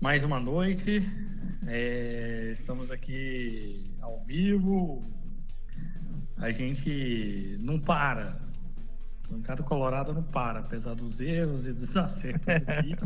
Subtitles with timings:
[0.00, 1.00] Mais uma noite,
[1.66, 5.02] é, estamos aqui ao vivo.
[6.36, 8.38] A gente não para.
[9.28, 12.96] O Bancada Colorado não para, apesar dos erros e dos acertos aqui.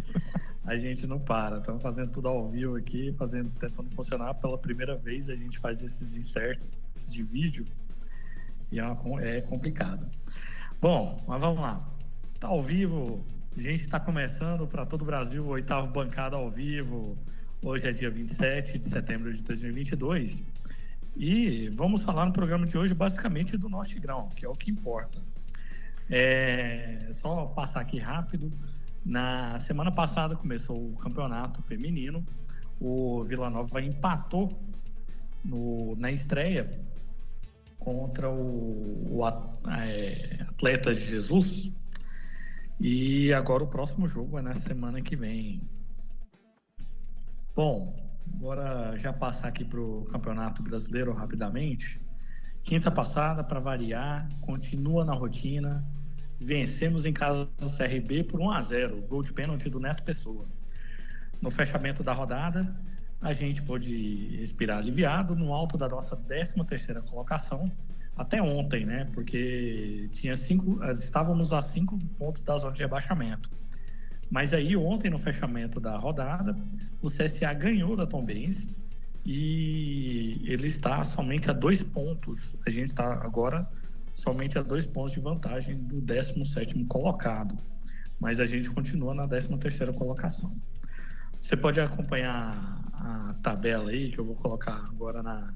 [0.65, 1.59] a gente não para.
[1.59, 4.35] Estamos fazendo tudo ao vivo aqui, fazendo, tentando funcionar.
[4.35, 6.73] Pela primeira vez a gente faz esses inserts
[7.09, 7.67] de vídeo
[8.73, 10.11] e é, uma, é complicado.
[10.81, 11.89] Bom, mas vamos lá.
[12.35, 13.25] Está ao vivo,
[13.59, 17.19] a gente está começando para todo o Brasil, o oitavo bancada ao vivo.
[17.61, 20.45] Hoje é dia 27 de setembro de 2022.
[21.17, 24.71] E vamos falar no programa de hoje basicamente do nosso Tigrão, que é o que
[24.71, 25.21] importa.
[26.09, 28.49] É só passar aqui rápido.
[29.05, 32.25] Na semana passada começou o campeonato feminino.
[32.81, 34.57] O Vila Nova empatou
[35.45, 36.81] no, na estreia
[37.81, 39.29] contra o, o
[39.69, 41.73] é, Atletas Jesus.
[42.81, 45.69] E agora o próximo jogo é na semana que vem.
[47.55, 47.97] Bom,
[48.35, 52.01] agora já passar aqui para o Campeonato Brasileiro rapidamente.
[52.63, 55.85] Quinta passada, para variar, continua na rotina.
[56.41, 60.47] Vencemos em casa do CRB por 1 a 0 gol de pênalti do Neto Pessoa.
[61.43, 62.77] No fechamento da rodada,
[63.21, 67.73] a gente pôde respirar aliviado no alto da nossa 13 terceira colocação,
[68.19, 69.09] até ontem, né?
[69.15, 73.49] Porque tinha cinco, estávamos a cinco pontos da zona de rebaixamento.
[74.29, 76.55] Mas aí ontem no fechamento da rodada,
[77.01, 78.69] o CSA ganhou da Tom Benz
[79.25, 82.57] e ele está somente a dois pontos.
[82.67, 83.67] A gente está agora
[84.13, 87.57] somente a dois pontos de vantagem do 17 colocado.
[88.21, 90.55] Mas a gente continua na 13 terceira colocação.
[91.41, 95.55] Você pode acompanhar a tabela aí que eu vou colocar agora na,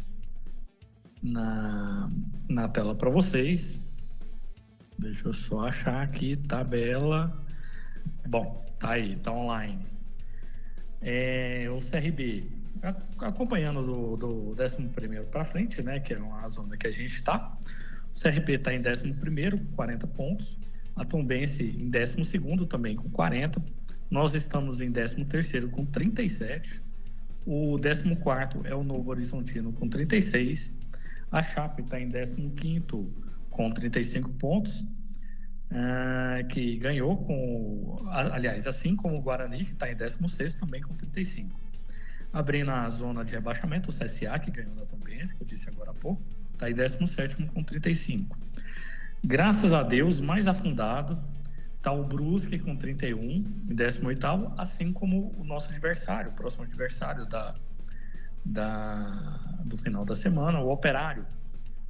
[1.23, 2.11] na,
[2.49, 3.81] na tela para vocês.
[4.99, 7.41] Deixa eu só achar aqui, tabela.
[8.27, 9.87] Bom, tá aí, tá online.
[11.01, 12.49] É, o CRB,
[13.19, 14.89] acompanhando do, do 11
[15.31, 17.59] para frente, né, que é uma zona que a gente está.
[18.15, 19.13] O CRB está em 11,
[19.75, 20.59] 40 pontos.
[20.95, 23.63] A Tombense em 12, também com 40.
[24.11, 25.25] Nós estamos em 13,
[25.71, 26.83] com 37.
[27.47, 30.82] O 14 é o Novo Horizontino, com 36.
[31.33, 32.37] A Chape está em 15
[33.49, 39.97] com 35 pontos, uh, que ganhou com, aliás, assim como o Guarani, que está em
[39.97, 41.59] 16 também com 35.
[42.31, 45.91] Abrindo a zona de rebaixamento, o CSA, que ganhou da Tombense, que eu disse agora
[45.91, 46.23] há pouco,
[46.53, 48.37] está em 17 com 35.
[49.25, 51.19] Graças a Deus, mais afundado,
[51.77, 57.25] está o Brusque com 31, em 18, assim como o nosso adversário, o próximo adversário
[57.27, 57.55] da,
[58.45, 61.27] da, do final da semana, o Operário.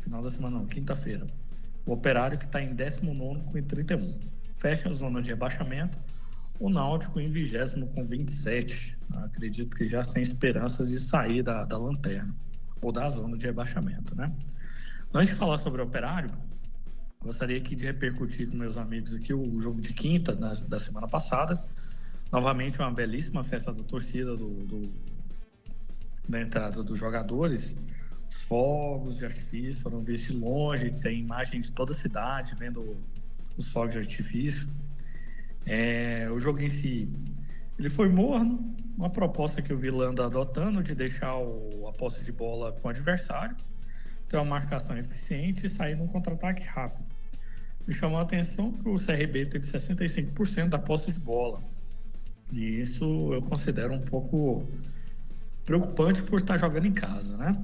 [0.00, 1.26] Final da semana não, quinta-feira.
[1.86, 4.18] O Operário que está em 19 com 31.
[4.54, 5.98] Fecha a zona de rebaixamento.
[6.60, 8.98] O Náutico em 20 com 27.
[9.14, 12.34] Acredito que já sem esperanças de sair da, da lanterna
[12.80, 14.32] ou da zona de rebaixamento, né?
[15.14, 16.30] Antes de falar sobre o Operário,
[17.22, 21.06] gostaria aqui de repercutir com meus amigos aqui o jogo de quinta da, da semana
[21.06, 21.62] passada.
[22.30, 24.92] Novamente, uma belíssima festa da torcida do, do
[26.28, 27.76] da entrada dos jogadores,
[28.28, 32.96] os fogos de artifício foram vistos longe, tem imagem de toda a cidade vendo
[33.56, 34.68] os fogos de artifício.
[35.66, 37.08] É, o jogo em si,
[37.78, 42.24] ele foi morno, uma proposta que o Vila anda adotando de deixar o, a posse
[42.24, 43.56] de bola com o adversário,
[44.28, 47.04] ter uma marcação eficiente e sair num contra-ataque rápido.
[47.86, 51.62] Me chamou a atenção que o CRB teve 65% da posse de bola.
[52.52, 54.66] E isso eu considero um pouco
[55.64, 57.56] preocupante por estar jogando em casa, né?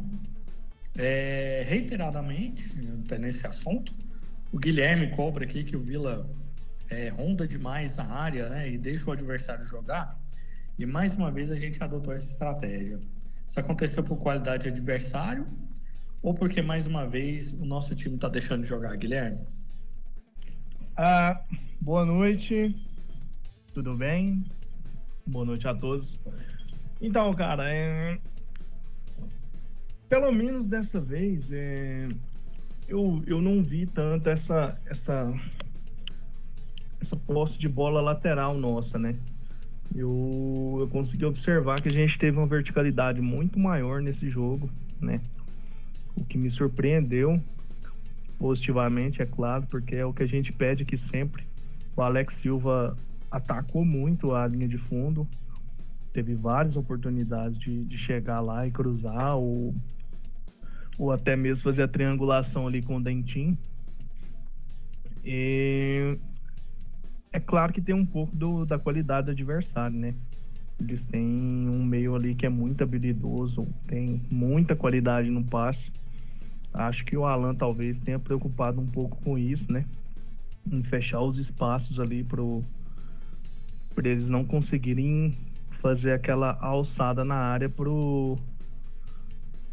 [0.97, 3.95] É, reiteradamente, até nesse assunto,
[4.53, 6.29] o Guilherme cobra aqui que o Vila
[6.91, 10.19] é, ronda demais a área né, e deixa o adversário jogar.
[10.79, 12.99] E mais uma vez a gente adotou essa estratégia.
[13.47, 15.47] Isso aconteceu por qualidade de adversário
[16.23, 19.39] ou porque mais uma vez o nosso time está deixando de jogar, Guilherme?
[20.97, 21.41] Ah,
[21.81, 22.75] boa noite,
[23.73, 24.45] tudo bem?
[25.27, 26.19] Boa noite a todos.
[27.01, 28.19] Então, cara, é...
[30.09, 32.09] pelo menos dessa vez, é...
[32.89, 35.33] eu, eu não vi tanto essa, essa,
[37.01, 39.17] essa posse de bola lateral nossa, né?
[39.95, 44.69] Eu, eu consegui observar que a gente teve uma verticalidade muito maior nesse jogo,
[45.01, 45.21] né?
[46.15, 47.41] O que me surpreendeu
[48.39, 51.45] positivamente, é claro, porque é o que a gente pede aqui sempre.
[51.97, 52.97] O Alex Silva
[53.31, 55.27] atacou muito a linha de fundo,
[56.19, 59.73] teve várias oportunidades de, de chegar lá e cruzar, ou,
[60.99, 63.57] ou até mesmo fazer a triangulação ali com o Dentinho.
[65.25, 66.19] E
[67.33, 70.13] é claro que tem um pouco do, da qualidade do adversário, né?
[70.81, 75.93] Eles têm um meio ali que é muito habilidoso, tem muita qualidade no passe.
[76.75, 79.85] Acho que o Alan talvez tenha preocupado um pouco com isso, né?
[80.69, 82.43] Em fechar os espaços ali para
[84.09, 85.37] eles não conseguirem
[85.81, 88.39] fazer aquela alçada na área pro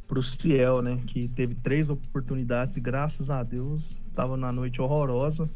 [0.08, 1.02] pro Ciel, né?
[1.08, 3.84] Que teve três oportunidades graças a Deus
[4.16, 5.50] estava na noite horrorosa.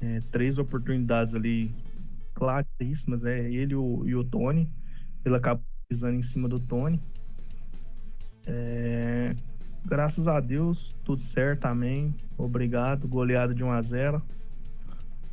[0.00, 1.72] É, três oportunidades ali
[2.34, 4.68] claríssimas, é ele o, e o Tony.
[5.24, 6.98] Ele acabou pisando em cima do Tony.
[8.46, 9.36] É,
[9.84, 12.14] graças a Deus, tudo certo, amém.
[12.38, 13.06] Obrigado.
[13.06, 14.22] Goleada de 1 a 0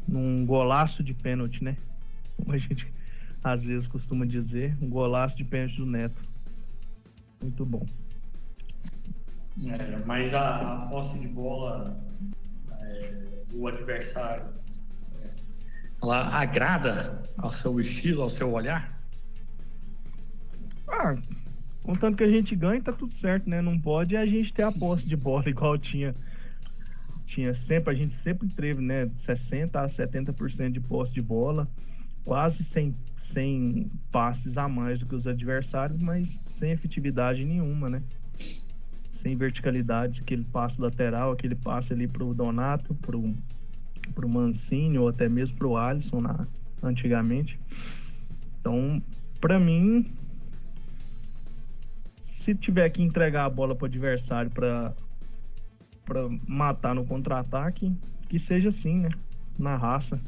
[0.08, 1.78] Num golaço de pênalti, né?
[2.36, 2.86] Como a gente
[3.44, 4.78] às vezes costuma dizer.
[4.82, 6.22] Um golaço de pênalti do Neto.
[7.42, 7.86] Muito bom.
[9.68, 12.00] É, mas a, a, posse de bola
[12.72, 14.46] é, do adversário
[15.22, 15.30] é,
[16.02, 18.98] ela agrada ao seu estilo, ao seu olhar?
[20.88, 21.16] Ah,
[21.90, 23.64] Contanto que a gente ganha, tá tudo certo, né?
[23.64, 26.14] Não pode a gente ter a posse de bola igual tinha.
[27.26, 29.08] Tinha sempre, a gente sempre teve, né?
[29.26, 31.68] 60% a 70% de posse de bola,
[32.24, 32.96] quase sem,
[33.34, 38.02] sem passes a mais do que os adversários, mas sem efetividade nenhuma, né?
[39.14, 43.34] Sem verticalidade, aquele passe lateral, aquele passe ali pro Donato, pro,
[44.16, 46.48] pro Mancini ou até mesmo pro Alisson na,
[46.82, 47.60] antigamente.
[48.60, 49.02] Então,
[49.40, 50.06] para mim,
[52.22, 54.94] se tiver que entregar a bola para o adversário para
[56.06, 57.96] para matar no contra-ataque,
[58.28, 59.10] que seja assim, né?
[59.60, 60.20] Na raça.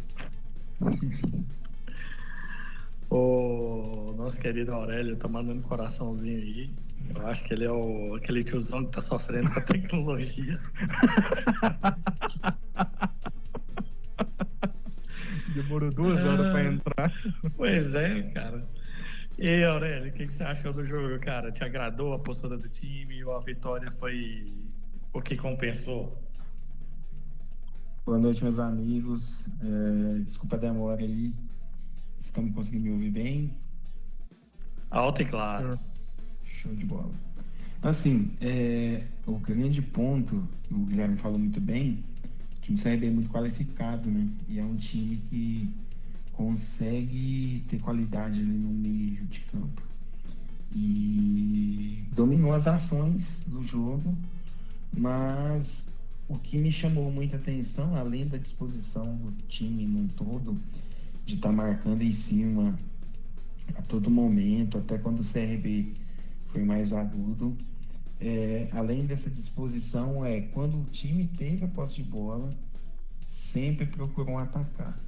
[3.12, 6.72] O nosso querido Aurélio tá mandando coraçãozinho aí.
[7.14, 10.58] Eu acho que ele é o, aquele tiozão que tá sofrendo com a tecnologia.
[15.54, 17.12] Demorou duas horas para entrar.
[17.58, 18.66] Pois é, cara.
[19.38, 21.52] E aí, Aurélio, o que, que, você achou do jogo, cara?
[21.52, 24.54] Te agradou a postura do time ou a vitória foi
[25.12, 26.18] o que compensou?
[28.06, 29.50] Boa noite, meus amigos.
[29.62, 31.34] É, desculpa a demora aí.
[32.22, 33.52] Estamos conseguindo me ouvir bem?
[34.92, 35.78] Alto e claro.
[36.46, 37.12] Show de bola.
[37.82, 42.04] Assim, é, o grande ponto, o Guilherme falou muito bem,
[42.58, 44.30] o time do CRB é muito qualificado, né?
[44.48, 45.68] E é um time que
[46.34, 49.82] consegue ter qualidade ali no meio de campo.
[50.74, 54.16] E dominou as ações do jogo,
[54.96, 55.92] mas
[56.30, 60.56] o que me chamou muita atenção, além da disposição do time num todo,
[61.32, 62.78] de estar tá marcando em cima
[63.76, 65.94] a todo momento, até quando o CRB
[66.48, 67.58] foi mais agudo,
[68.20, 72.54] é, além dessa disposição, é quando o time teve a posse de bola,
[73.26, 75.00] sempre procurou atacar.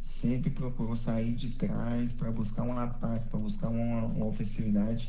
[0.00, 5.08] Sempre procurou sair de trás para buscar um ataque, para buscar uma, uma, ofensividade,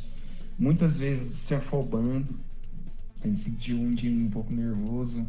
[0.60, 2.38] muitas vezes se afobando,
[3.24, 5.26] a gente sentiu um dia um pouco nervoso,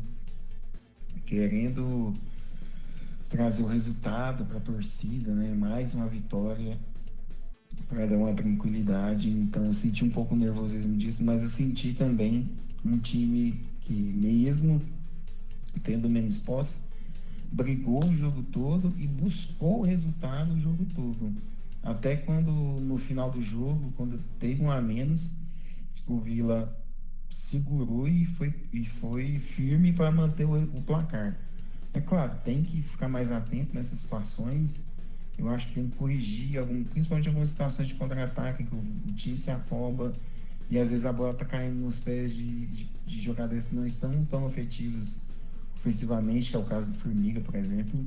[1.24, 2.14] querendo
[3.28, 5.52] trazer o resultado para a torcida, né?
[5.54, 6.78] mais uma vitória
[7.88, 9.28] para dar uma tranquilidade.
[9.28, 12.50] Então eu senti um pouco nervosismo disso, mas eu senti também
[12.84, 14.80] um time que mesmo
[15.82, 16.78] tendo menos posse,
[17.52, 21.32] brigou o jogo todo e buscou o resultado o jogo todo.
[21.82, 25.34] Até quando no final do jogo, quando teve um a menos,
[26.06, 26.74] o Vila
[27.28, 31.36] segurou e foi, e foi firme para manter o, o, placar.
[31.94, 34.84] É claro, tem que ficar mais atento nessas situações.
[35.38, 39.12] Eu acho que tem que corrigir, algum, principalmente algumas situações de contra-ataque, que o, o,
[39.12, 40.12] time se afoba
[40.68, 43.86] e às vezes a bola está caindo nos pés de, de, de jogadores que não
[43.86, 45.20] estão tão efetivos
[45.76, 48.04] ofensivamente, que é o caso do Formiga, por exemplo,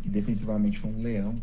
[0.00, 1.42] que defensivamente foi um leão.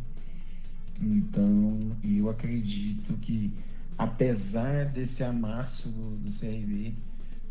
[1.02, 3.52] Então, eu acredito que,
[3.98, 6.94] apesar desse amasso do, do CRB,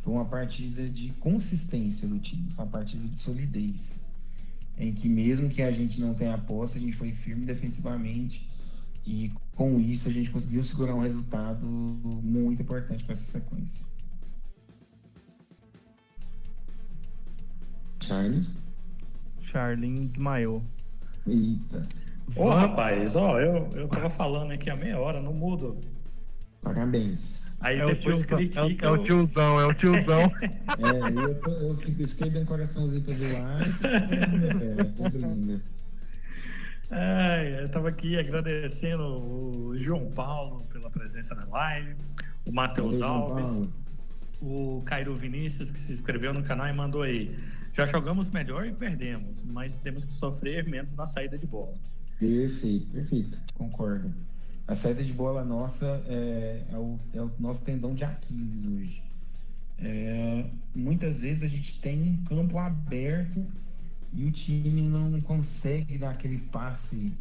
[0.08, 4.00] foi uma partida de consistência do time, uma partida de solidez,
[4.78, 8.48] em que mesmo que a gente não tenha posse, a gente foi firme defensivamente
[9.06, 13.84] e com isso a gente conseguiu segurar um resultado muito importante para essa sequência.
[18.02, 18.62] Charles?
[19.42, 20.62] Charlin desmaiou.
[21.26, 21.86] Eita.
[22.34, 25.76] Ô, oh, rapaz, ó, eu, eu tava falando aqui há meia hora, não mudo.
[26.62, 27.56] Parabéns.
[27.60, 28.86] Aí é depois tiozão, critica.
[28.86, 30.22] É, o tiozão, é o tiozão.
[30.42, 33.60] é, eu, eu fiquei dando coraçãozinho pra zoar.
[33.62, 35.62] É, coisa linda.
[36.90, 41.96] É, eu tava aqui agradecendo o João Paulo pela presença na live,
[42.46, 43.68] o Matheus Alves,
[44.40, 47.36] o Cairo Vinícius, que se inscreveu no canal e mandou aí.
[47.74, 51.74] Já jogamos melhor e perdemos, mas temos que sofrer menos na saída de bola.
[52.18, 54.12] Perfeito, perfeito, concordo.
[54.68, 59.02] A saída de bola nossa é, é, o, é o, nosso tendão de Aquiles hoje.
[59.78, 60.44] É,
[60.74, 63.46] muitas vezes a gente tem um campo aberto
[64.12, 67.14] e o time não consegue dar aquele passe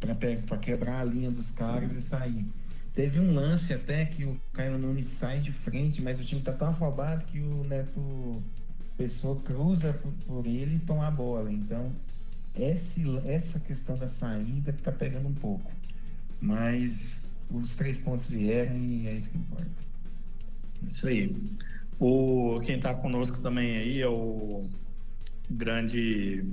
[0.00, 2.46] para quebrar a linha dos caras e sair.
[2.94, 6.52] Teve um lance até que o Caio Nunes sai de frente, mas o time tá
[6.52, 8.42] tão afobado que o Neto
[8.96, 11.52] Pessoa cruza por, por ele e toma a bola.
[11.52, 11.92] Então,
[12.54, 15.70] esse, essa questão da saída que tá pegando um pouco.
[16.40, 19.84] Mas os três pontos vieram e é isso que importa.
[20.86, 21.36] Isso aí.
[21.98, 24.64] O, quem está conosco também aí é o
[25.50, 26.44] grande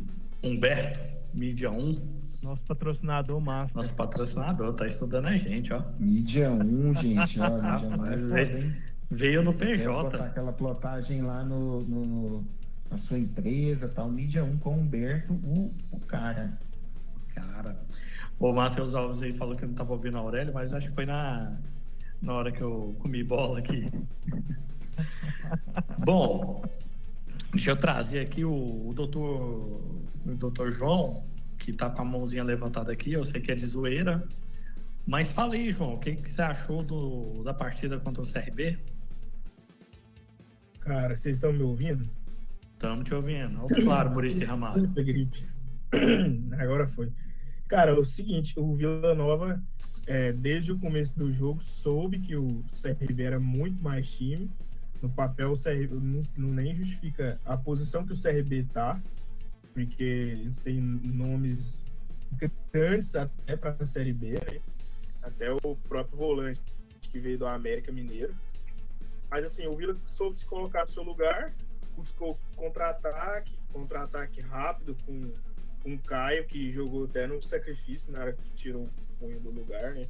[0.43, 0.99] Humberto,
[1.33, 2.17] mídia 1.
[2.43, 3.71] Nosso patrocinador massa.
[3.73, 5.81] Nosso patrocinador, tá estudando a gente, ó.
[5.99, 7.49] Mídia 1, gente, ó.
[7.49, 8.73] Mídia 1 é veio,
[9.09, 9.85] veio no PJ.
[9.85, 12.45] Botar aquela plotagem lá no, no,
[12.89, 14.09] na sua empresa, tal.
[14.09, 16.57] Mídia 1 com o Humberto, o, o cara.
[17.33, 17.79] Cara.
[18.39, 21.05] O Matheus Alves aí falou que não estava ouvindo a Aurélio, mas acho que foi
[21.05, 21.57] na,
[22.21, 23.91] na hora que eu comi bola aqui.
[26.05, 26.63] Bom,
[27.51, 29.81] deixa eu trazer aqui o, o doutor,
[30.25, 31.23] o doutor João,
[31.57, 34.23] que está com a mãozinha levantada aqui, eu sei que é de zoeira.
[35.05, 38.77] Mas falei, João, o que, que você achou do, da partida contra o CRB?
[40.81, 42.07] Cara, vocês estão me ouvindo?
[42.73, 43.65] Estamos te ouvindo.
[43.83, 44.91] Claro, Maurício Ramalho.
[46.59, 47.09] Agora foi.
[47.67, 49.61] Cara, é o seguinte, o Vila Nova,
[50.05, 54.49] é, desde o começo do jogo, soube que o CRB era muito mais time.
[55.01, 59.01] No papel, o CRB não, não nem justifica a posição que o CRB tá,
[59.73, 61.81] porque eles têm nomes
[62.71, 64.61] grandes até para a Série B, né?
[65.21, 66.61] Até o próprio volante
[67.01, 68.33] que veio do América Mineiro.
[69.29, 71.53] Mas assim, o Vila soube se colocar no seu lugar,
[71.97, 75.33] buscou contra-ataque, contra-ataque rápido com
[75.87, 79.49] com o Caio, que jogou até no sacrifício na hora que tirou o punho do
[79.49, 80.09] lugar, né?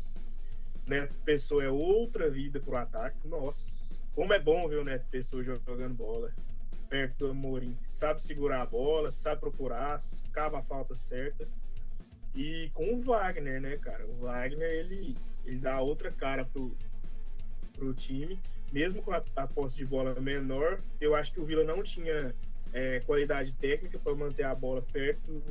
[0.87, 3.27] Neto Pessoa é outra vida pro ataque.
[3.27, 6.33] Nossa, como é bom ver o Neto Pessoa jogando bola
[6.89, 7.77] perto do Amorim.
[7.85, 9.99] Sabe segurar a bola, sabe procurar,
[10.31, 11.47] cava a falta certa.
[12.33, 14.03] E com o Wagner, né, cara?
[14.07, 15.15] O Wagner, ele,
[15.45, 16.75] ele dá outra cara pro,
[17.73, 18.39] pro time.
[18.71, 22.33] Mesmo com a, a posse de bola menor, eu acho que o Vila não tinha
[22.73, 25.41] é, qualidade técnica para manter a bola perto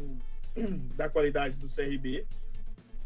[0.96, 2.26] da qualidade do CRB.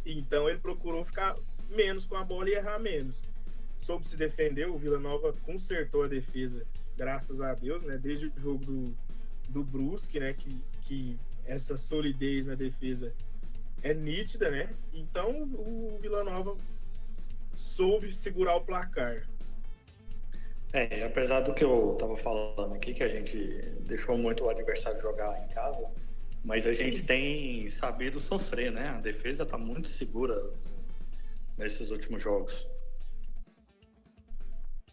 [0.05, 1.37] Então ele procurou ficar
[1.69, 3.23] menos com a bola e errar menos.
[3.79, 7.97] Soube se defender, o Vila Nova consertou a defesa, graças a Deus, né?
[7.97, 8.97] Desde o jogo do,
[9.49, 10.35] do Brusque, né?
[10.35, 13.13] Que, que essa solidez na defesa
[13.83, 14.69] é nítida, né?
[14.93, 16.57] Então o Vila Nova
[17.57, 19.27] soube segurar o placar.
[20.73, 23.37] É, apesar do que eu tava falando aqui, que a gente
[23.81, 25.91] deixou muito o adversário jogar em casa,
[26.45, 28.89] mas a gente tem sabido sofrer, né?
[28.89, 30.53] A defesa tá muito segura
[31.59, 32.69] nesses últimos jogos.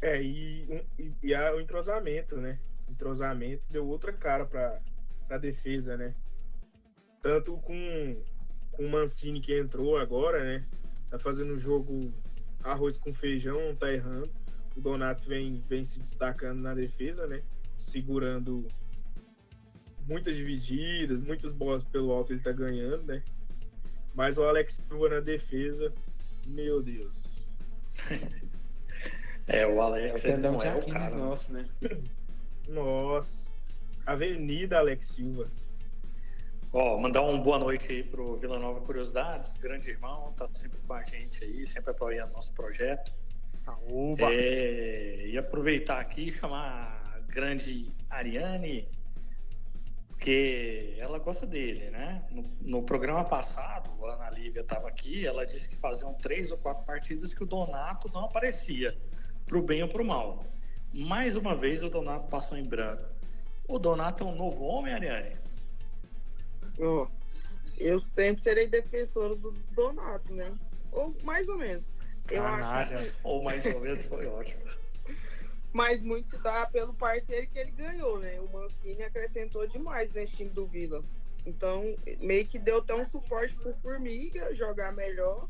[0.02, 2.60] É, e, e, e o entrosamento, né?
[2.88, 4.82] O entrosamento deu outra cara para
[5.30, 6.16] a defesa, né?
[7.22, 8.20] Tanto com,
[8.72, 10.66] com o Mancini que entrou agora, né?
[11.12, 12.12] Tá fazendo um jogo
[12.64, 14.32] arroz com feijão, não tá errando
[14.78, 17.42] o Donato vem, vem se destacando na defesa, né?
[17.78, 18.68] Segurando
[20.08, 23.24] muitas divididas, muitas bolas pelo alto ele tá ganhando, né?
[24.14, 25.92] Mas o Alex Silva na defesa,
[26.46, 27.48] meu Deus.
[29.48, 31.16] é, o Alex é, não é o cara.
[31.16, 31.68] Nosso, né?
[32.70, 33.54] Nossa.
[34.06, 35.50] Avenida Alex Silva.
[36.72, 40.94] Ó, mandar uma boa noite aí pro Vila Nova Curiosidades, grande irmão, tá sempre com
[40.94, 43.14] a gente aí, sempre apoiando nosso projeto.
[44.32, 48.88] É, e aproveitar aqui e chamar a grande Ariane,
[50.08, 52.26] porque ela gosta dele, né?
[52.32, 56.58] No, no programa passado, a Ana Lívia estava aqui, ela disse que faziam três ou
[56.58, 58.98] quatro partidas que o Donato não aparecia,
[59.46, 60.46] pro bem ou pro mal.
[60.94, 63.04] Mais uma vez o Donato passou em branco.
[63.68, 65.36] O Donato é um novo homem, Ariane?
[66.80, 67.08] Oh,
[67.78, 70.54] eu sempre serei defensor do Donato, né?
[70.92, 71.92] Ou mais ou menos.
[72.30, 73.14] Eu acho que...
[73.24, 74.62] ou mais ou menos foi ótimo.
[75.74, 78.40] Mas muito se dá pelo parceiro que ele ganhou, né?
[78.40, 81.04] O Mancini acrescentou demais nesse time do Vila.
[81.46, 85.48] Então, meio que deu até um suporte pro Formiga jogar melhor.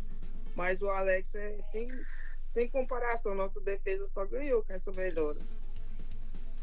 [0.55, 1.89] Mas o Alex é sem,
[2.41, 3.33] sem comparação.
[3.33, 5.39] Nossa defesa só ganhou com essa melhora.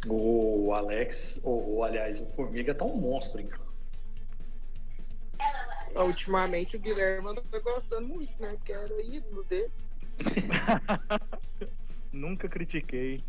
[0.06, 3.48] O Alex, ou, aliás, o Formiga tá um monstro hein?
[5.94, 8.54] Ultimamente o Guilherme anda gostando muito, né?
[8.56, 9.72] Porque era ídolo dele.
[12.12, 13.22] Nunca critiquei.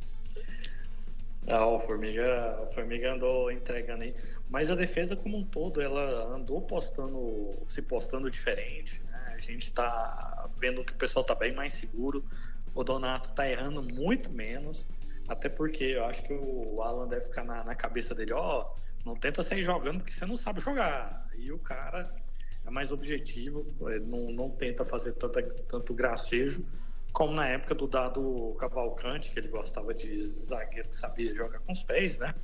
[1.47, 4.15] Ah, o Formiga, o Formiga andou entregando aí.
[4.49, 9.01] Mas a defesa como um todo, ela andou postando, se postando diferente.
[9.03, 9.15] Né?
[9.45, 12.25] gente tá vendo que o pessoal tá bem mais seguro.
[12.73, 14.87] O Donato tá errando muito menos.
[15.27, 18.79] Até porque eu acho que o Alan deve ficar na, na cabeça dele, ó, oh,
[19.05, 21.27] não tenta sair jogando porque você não sabe jogar.
[21.35, 22.13] E o cara
[22.65, 23.65] é mais objetivo,
[24.05, 26.65] não, não tenta fazer tanta, tanto gracejo
[27.15, 31.71] como na época do dado Cavalcante, que ele gostava de zagueiro que sabia jogar com
[31.71, 32.35] os pés, né?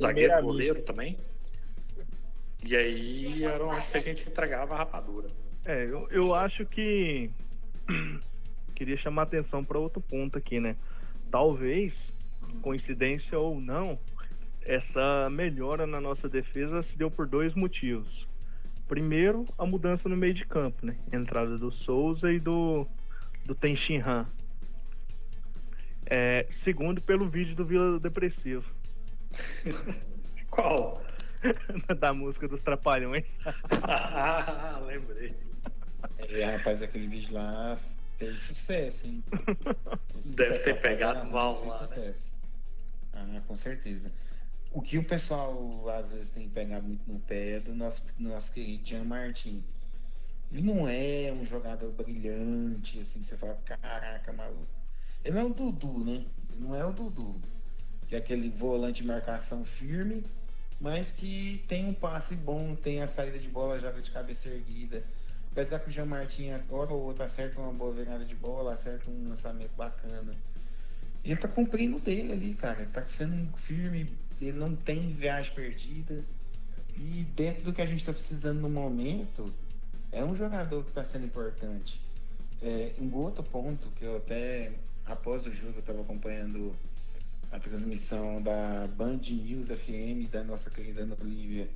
[0.00, 1.16] Zagueiro, goleiro também.
[2.64, 5.30] E aí era onde que a gente entregava a rapadura.
[5.64, 7.30] É, eu, eu acho que
[8.74, 10.74] queria chamar atenção para outro ponto aqui, né?
[11.30, 12.12] Talvez,
[12.62, 13.96] coincidência ou não,
[14.62, 18.26] essa melhora na nossa defesa se deu por dois motivos.
[18.90, 20.96] Primeiro, a mudança no meio de campo, né?
[21.12, 22.84] entrada do Souza e do,
[23.46, 24.26] do Tenshin Han.
[26.06, 28.68] É, segundo, pelo vídeo do Vila Depressivo.
[30.50, 31.04] Qual?
[32.00, 33.26] da música dos Trapalhões.
[33.84, 35.36] ah, lembrei.
[36.18, 37.78] É, rapaz, aquele vídeo lá
[38.18, 39.22] fez sucesso, hein?
[39.30, 40.34] Fez sucesso.
[40.34, 41.78] Deve ter pegado mal fez lá.
[41.78, 41.84] Né?
[41.84, 42.34] Sucesso.
[43.12, 43.36] Né?
[43.36, 44.10] Ah, com certeza.
[44.72, 48.52] O que o pessoal às vezes tem pegado muito no pé é do nosso, nosso
[48.52, 49.64] querido Jean Martin.
[50.52, 54.68] Ele não é um jogador brilhante, assim, você fala, caraca, maluco.
[55.24, 56.24] Ele é o Dudu, né?
[56.56, 57.40] Não é o Dudu.
[58.06, 60.24] Que é aquele volante de marcação firme,
[60.80, 65.04] mas que tem um passe bom, tem a saída de bola, joga de cabeça erguida.
[65.50, 69.10] Apesar que o Jean Martin agora ou outro acerta uma boa virada de bola, acerta
[69.10, 70.32] um lançamento bacana.
[71.24, 72.82] Ele tá cumprindo dele ali, cara.
[72.82, 76.24] Ele tá sendo firme, ele não tem viagem perdida.
[76.96, 79.52] E dentro do que a gente está precisando no momento,
[80.12, 82.00] é um jogador que está sendo importante.
[82.62, 84.72] É, um outro ponto que eu até,
[85.06, 86.74] após o jogo, eu estava acompanhando
[87.50, 91.68] a transmissão da Band News FM da nossa querida Ana Olivia.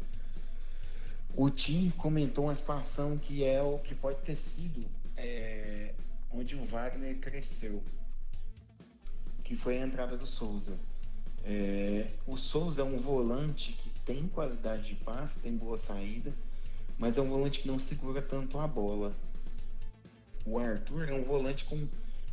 [1.37, 5.93] O Tim comentou uma situação que é o que pode ter sido é,
[6.31, 7.83] onde o Wagner cresceu,
[9.43, 10.79] que foi a entrada do Souza.
[11.45, 16.35] É, o Souza é um volante que tem qualidade de passe, tem boa saída,
[16.99, 19.15] mas é um volante que não segura tanto a bola.
[20.47, 21.87] O Arthur é um volante com,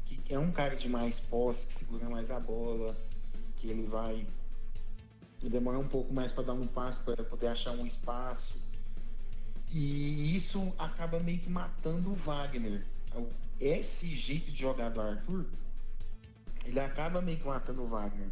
[0.05, 2.95] que é um cara de mais posse, que segura mais a bola,
[3.57, 4.25] que ele vai
[5.41, 8.61] demorar um pouco mais para dar um passo, para poder achar um espaço.
[9.73, 12.85] E isso acaba meio que matando o Wagner.
[13.59, 15.45] Esse jeito de jogar do Arthur,
[16.65, 18.29] ele acaba meio que matando o Wagner.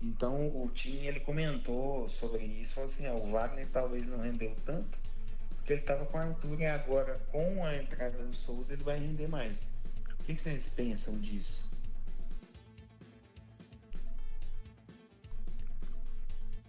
[0.00, 4.54] Então o time ele comentou sobre isso, falou assim, ah, o Wagner talvez não rendeu
[4.64, 4.98] tanto,
[5.56, 8.98] porque ele estava com a altura e agora com a entrada do Souza ele vai
[8.98, 9.66] render mais.
[10.20, 11.66] O que, que vocês pensam disso?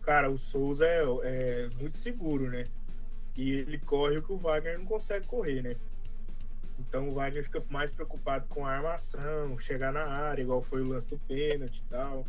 [0.01, 2.67] Cara, o Souza é, é muito seguro, né?
[3.35, 5.75] E ele corre o que o Wagner não consegue correr, né?
[6.79, 10.87] Então o Wagner fica mais preocupado com a armação, chegar na área, igual foi o
[10.87, 12.25] lance do pênalti e tal.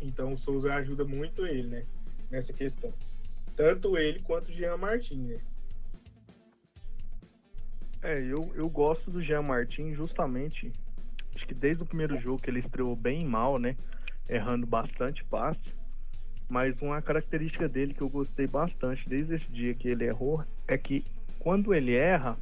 [0.00, 1.86] Então o Souza ajuda muito ele, né?
[2.30, 2.92] Nessa questão.
[3.56, 5.40] Tanto ele quanto o Jean Martin, né?
[8.02, 10.72] É, eu, eu gosto do Jean Martin justamente.
[11.34, 13.76] Acho que desde o primeiro jogo que ele estreou bem mal, né?
[14.28, 15.74] Errando bastante passe.
[16.48, 20.76] Mas uma característica dele que eu gostei bastante desde esse dia que ele errou é
[20.76, 21.04] que
[21.38, 22.36] quando ele erra,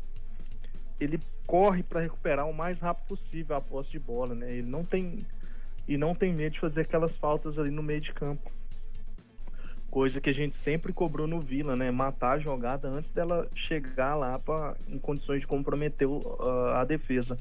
[0.99, 4.53] ele corre para recuperar o mais rápido possível a posse de bola, né?
[4.53, 5.27] Ele não tem
[5.89, 8.53] e não tem medo de fazer aquelas faltas ali no meio de campo.
[9.91, 11.91] Coisa que a gente sempre cobrou no Vila, né?
[11.91, 17.39] Matar a jogada antes dela chegar lá pra, em condições de comprometer uh, a defesa.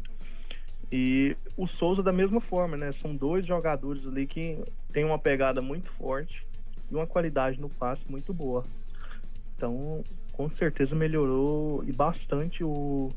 [0.90, 2.94] E o Souza da mesma forma, né?
[2.94, 4.58] São dois jogadores ali que
[4.94, 6.48] têm uma pegada muito forte
[6.90, 8.64] e uma qualidade no passe muito boa.
[9.58, 13.12] Então, com certeza melhorou e bastante o,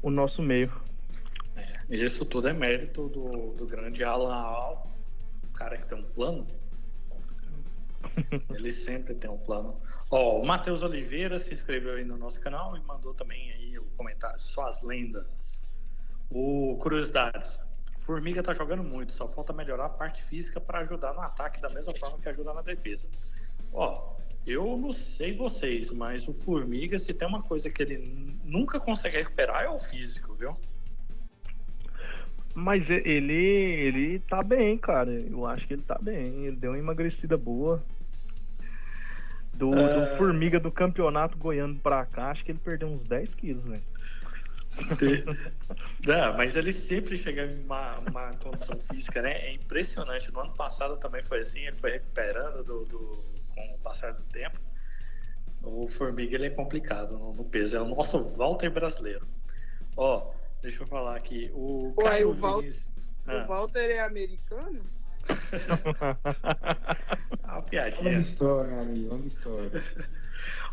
[0.00, 0.70] o nosso meio.
[1.88, 4.90] Isso tudo é mérito do, do grande Alan Al,
[5.44, 6.46] o cara que tem um plano.
[8.50, 9.80] Ele sempre tem um plano.
[10.10, 13.84] Ó, o Matheus Oliveira se inscreveu aí no nosso canal e mandou também aí o
[13.96, 14.40] comentário.
[14.40, 15.66] Só as lendas.
[16.30, 17.58] O Curiosidades.
[18.00, 21.70] Formiga tá jogando muito, só falta melhorar a parte física para ajudar no ataque da
[21.70, 23.08] mesma forma que ajuda na defesa.
[23.72, 27.98] Ó, eu não sei vocês, mas o Formiga, se tem uma coisa que ele
[28.42, 30.56] nunca consegue recuperar, é o físico, viu?
[32.54, 35.10] Mas ele, ele tá bem, cara.
[35.10, 36.46] Eu acho que ele tá bem.
[36.46, 37.82] Ele deu uma emagrecida boa.
[39.54, 40.16] Do, do é.
[40.16, 43.80] Formiga do campeonato goiano pra cá, acho que ele perdeu uns 10 quilos, né?
[46.06, 49.32] Não, mas ele sempre chega em uma, uma, condição física, né?
[49.32, 50.32] É impressionante.
[50.32, 54.24] No ano passado também foi assim, ele foi recuperando do, do, com o passar do
[54.24, 54.58] tempo.
[55.62, 57.76] O Formiga ele é complicado no, no peso.
[57.76, 59.26] É o nosso Walter brasileiro.
[59.96, 61.50] Ó, deixa eu falar aqui.
[61.54, 62.88] O, Pô, aí Caio o Val- Vinícius-
[63.26, 64.80] O Ah, Walter é americano?
[67.44, 68.20] uma Longa piadinha.
[68.20, 69.70] história, ali, longa história.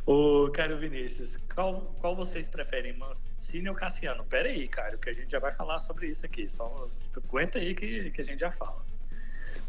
[0.05, 4.23] Ô, Cário Vinícius, qual, qual vocês preferem, Mancini ou Cassiano?
[4.23, 6.49] Pera aí, Cário, que a gente já vai falar sobre isso aqui.
[6.49, 8.83] Só aguenta aí que, que a gente já fala.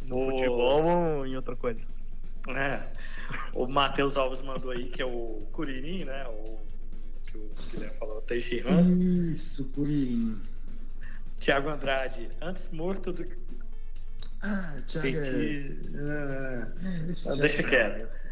[0.02, 0.85] No Ô, futebol
[1.18, 1.80] ou em outra coisa?
[2.48, 2.83] É,
[3.52, 6.26] o Matheus Alves mandou aí, que é o Curirim, né?
[6.28, 6.59] O
[7.31, 8.71] que o Guilherme falou, o Teixeira.
[9.33, 10.40] Isso, Purinho.
[11.38, 13.37] Tiago Andrade, antes morto do que
[14.43, 15.07] Ah, Thiago.
[15.09, 15.79] é- Petit.
[15.97, 16.73] Ah.
[16.83, 18.31] É, deixa, Deixa quieto.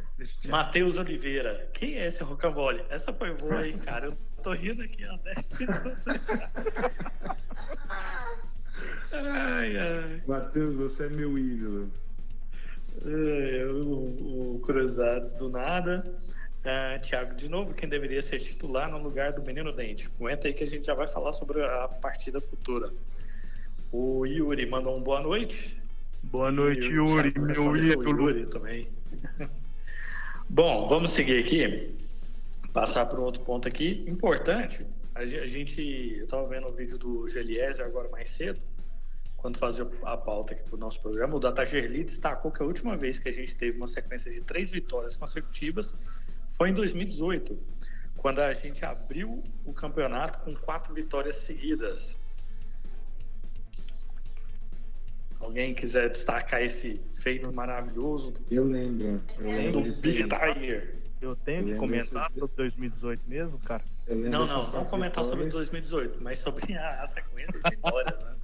[0.48, 2.82] Matheus Oliveira, quem é esse Rocambole?
[2.90, 4.06] Essa foi boa aí, cara.
[4.06, 6.06] Eu tô rindo aqui há 10 minutos.
[9.12, 10.22] Ai, ai.
[10.26, 11.90] Matheus, você é meu ídolo.
[13.04, 16.04] Ai, o, o Curiosidades do nada.
[16.64, 20.08] Ah, Thiago, de novo, quem deveria ser titular no lugar do Menino Dente?
[20.10, 22.92] Comenta aí que a gente já vai falar sobre a partida futura.
[23.92, 25.80] O Yuri mandou um boa noite.
[26.24, 28.30] Boa noite, Yuri, Thiago meu ídolo.
[28.30, 28.88] Yuri também.
[30.48, 31.94] Bom, vamos seguir aqui.
[32.72, 34.04] Passar para um outro ponto aqui.
[34.06, 35.80] Importante, a ge- a gente.
[36.18, 38.60] Eu estava vendo o vídeo do Geliezer agora mais cedo,
[39.36, 41.34] quando fazia a pauta aqui para o nosso programa.
[41.36, 44.42] O Data Gerli destacou que a última vez que a gente teve uma sequência de
[44.42, 45.94] três vitórias consecutivas
[46.58, 47.56] foi em 2018,
[48.16, 52.18] quando a gente abriu o campeonato com quatro vitórias seguidas.
[55.40, 59.22] Alguém quiser destacar esse feito maravilhoso do, Eu lembro.
[59.38, 60.24] Eu lembro do Big.
[60.24, 60.96] Tiger?
[61.20, 63.82] Eu tenho que comentar sobre 2018 mesmo, cara?
[64.06, 65.70] Eu lembro Não, não, não comentar sobre vitórias.
[65.70, 68.34] 2018, mas sobre a, a sequência de vitórias, né?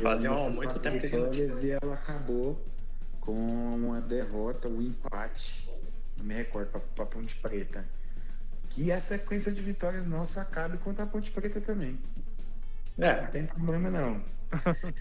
[0.00, 1.66] Fazia um- muito tempo que a gente.
[1.66, 2.60] E ela acabou
[3.20, 5.65] com uma derrota, um empate.
[6.16, 7.84] Não me recordo, pra, pra Ponte Preta.
[8.70, 11.98] Que a sequência de vitórias nossa acabe contra a Ponte Preta também.
[12.96, 14.22] Não É, tem problema não.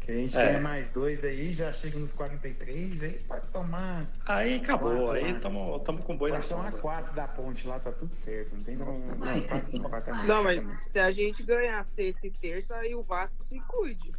[0.00, 0.46] Que a gente É.
[0.48, 4.06] ganha mais dois aí, já chega nos 43, aí pode tomar.
[4.26, 6.80] aí acabou, Quatro aí estamos com boi na Pode tomar sombra.
[6.82, 8.54] quatro da ponte lá, tá tudo certo.
[8.54, 9.14] Não tem problema.
[9.16, 10.80] Não, quatro, não, quatro é Não, quatro mas muito.
[10.82, 14.12] se a gente ganhar sexta e terça, aí o Vasco se cuide.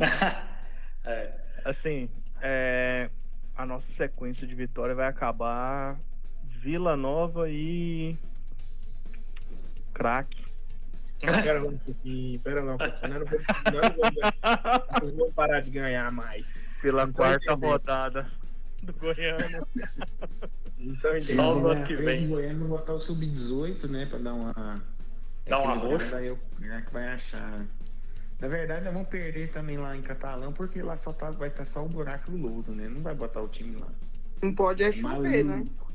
[1.04, 1.32] é,
[1.66, 2.08] Assim,
[2.40, 3.10] é,
[3.56, 5.98] a nossa sequência de vitória vai acabar
[6.42, 8.16] Vila Nova e
[9.92, 10.44] craque.
[11.20, 13.12] Pera lá um pouquinho, pera lá um pouquinho.
[13.12, 13.20] Não
[13.80, 16.66] nós não vamos parar de ganhar mais.
[16.82, 18.30] Pela quarta rodada
[18.82, 19.62] do Goiânia.
[20.80, 22.24] Então, Só no Tem ano que três vem.
[22.24, 24.06] em Goiânia botar o sub-18, né?
[24.06, 24.52] Pra dar uma.
[25.46, 26.16] Dá um equilibrada, arroxo.
[26.16, 27.64] Aí o que vai achar.
[28.40, 31.64] Na verdade, nós vamos perder também lá em Catalão, porque lá só tá, vai estar
[31.64, 32.88] só o buraco e o lodo, né?
[32.88, 33.88] Não vai botar o time lá.
[34.42, 35.56] Não pode é chover, né?
[35.56, 35.92] Maluco.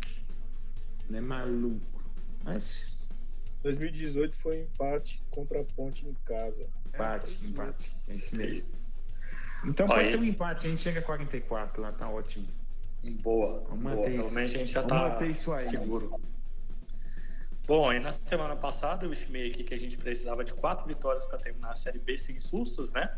[1.10, 2.04] Não é maluco.
[2.44, 2.98] Mas
[3.62, 6.68] 2018 foi empate contra a Ponte em casa.
[6.88, 7.92] empate, empate.
[8.08, 8.70] É isso mesmo.
[9.66, 12.48] Então Olha pode ser um empate, a gente chega a 44 lá, tá ótimo.
[13.22, 13.96] boa, Vamos boa.
[13.96, 14.34] manter Pelo isso.
[14.34, 15.66] menos a gente já Vamos tá manter isso aí.
[15.68, 16.20] seguro.
[17.70, 21.28] Bom, e na semana passada eu estimei aqui que a gente precisava de quatro vitórias
[21.28, 23.12] para terminar a Série B sem sustos, né?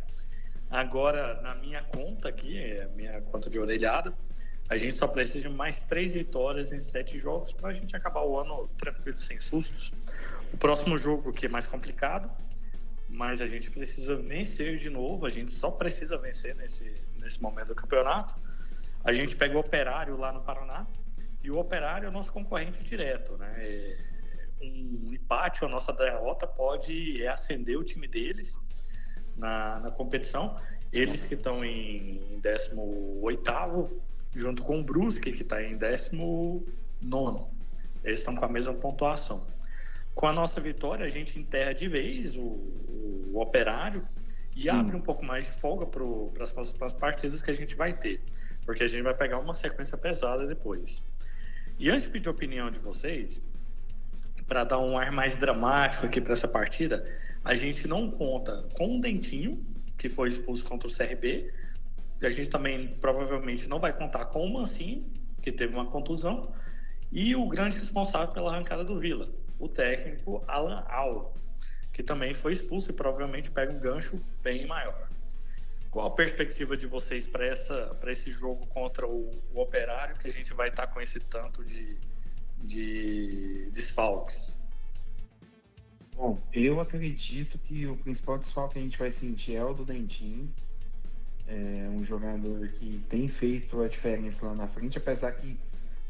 [0.69, 4.13] Agora, na minha conta aqui, é minha conta de orelhada,
[4.67, 8.23] a gente só precisa de mais três vitórias em sete jogos para a gente acabar
[8.23, 9.93] o ano tranquilo, sem sustos.
[10.51, 12.29] O próximo jogo, que é mais complicado,
[13.07, 17.67] mas a gente precisa vencer de novo, a gente só precisa vencer nesse, nesse momento
[17.67, 18.35] do campeonato.
[19.05, 20.85] A gente pega o Operário lá no Paraná,
[21.41, 23.53] e o Operário é o nosso concorrente direto, né?
[23.55, 24.11] É,
[24.61, 28.59] Um empate ou nossa derrota pode reacender o time deles
[29.35, 30.57] na, na competição.
[30.91, 34.01] Eles que estão em 18
[34.33, 36.65] junto com o Brusque, que está em 19
[38.03, 39.47] Eles estão com a mesma pontuação.
[40.13, 44.05] Com a nossa vitória, a gente enterra de vez o, o operário
[44.55, 47.93] e abre um pouco mais de folga para as próximas partidas que a gente vai
[47.93, 48.21] ter,
[48.65, 51.07] porque a gente vai pegar uma sequência pesada depois.
[51.79, 53.41] E antes de pedir a opinião de vocês,
[54.51, 57.09] para dar um ar mais dramático aqui para essa partida,
[57.41, 59.65] a gente não conta com o Dentinho,
[59.97, 61.53] que foi expulso contra o CRB.
[62.21, 65.09] A gente também provavelmente não vai contar com o Mancini,
[65.41, 66.53] que teve uma contusão,
[67.09, 71.33] e o grande responsável pela arrancada do Vila, o técnico Alan Al,
[71.93, 75.07] que também foi expulso e provavelmente pega um gancho bem maior.
[75.89, 80.53] Qual a perspectiva de vocês para esse jogo contra o, o Operário, que a gente
[80.53, 81.97] vai estar com esse tanto de,
[82.63, 84.59] de desfalques?
[86.15, 89.83] Bom, eu acredito que o principal desfalque que a gente vai sentir é o do
[89.83, 90.49] Dentinho.
[91.47, 95.57] É um jogador que tem feito a diferença lá na frente, apesar que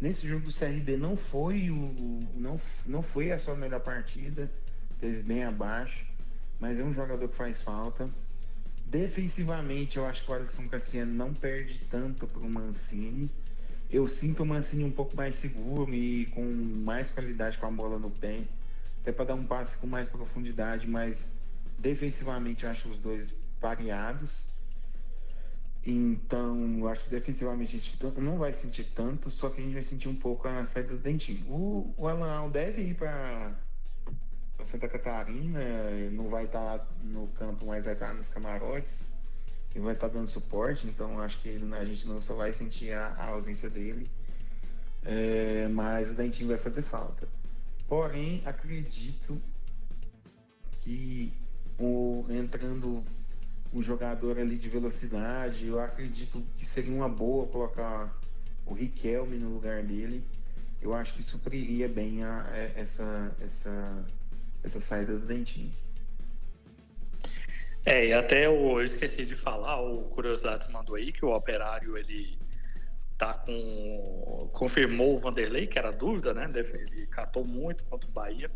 [0.01, 4.49] Nesse jogo do CRB não foi o não, não foi a sua melhor partida,
[4.99, 6.07] teve bem abaixo,
[6.59, 8.09] mas é um jogador que faz falta.
[8.87, 13.29] Defensivamente, eu acho que o Alisson Cassiano não perde tanto para o Mancini.
[13.91, 17.99] Eu sinto o Mancini um pouco mais seguro e com mais qualidade com a bola
[17.99, 18.39] no pé,
[19.01, 21.33] até para dar um passe com mais profundidade, mas
[21.77, 24.47] defensivamente eu acho os dois pareados.
[25.85, 29.73] Então, eu acho que defensivamente a gente não vai sentir tanto, só que a gente
[29.73, 31.45] vai sentir um pouco a saída do Dentinho.
[31.49, 33.51] O, o Alan deve ir para
[34.63, 35.59] Santa Catarina,
[36.11, 39.10] não vai estar tá no campo, mas vai estar tá nos camarotes
[39.75, 42.91] e vai estar tá dando suporte, então acho que a gente não só vai sentir
[42.91, 44.09] a, a ausência dele,
[45.05, 47.27] é, mas o Dentinho vai fazer falta.
[47.87, 49.41] Porém, acredito
[50.81, 51.31] que
[51.79, 53.03] o, entrando
[53.73, 55.65] um jogador ali de velocidade.
[55.65, 58.13] Eu acredito que seria uma boa colocar
[58.65, 60.23] o Riquelme no lugar dele.
[60.81, 64.05] Eu acho que supriria bem a, a, é, essa, essa,
[64.63, 65.71] essa saída do Dentinho.
[67.83, 71.97] É, e até eu, eu esqueci de falar, o Curiosidade mandou aí que o Operário
[71.97, 72.37] ele
[73.17, 76.51] tá com confirmou o Vanderlei, que era dúvida, né?
[76.53, 78.49] Ele catou muito contra o Bahia.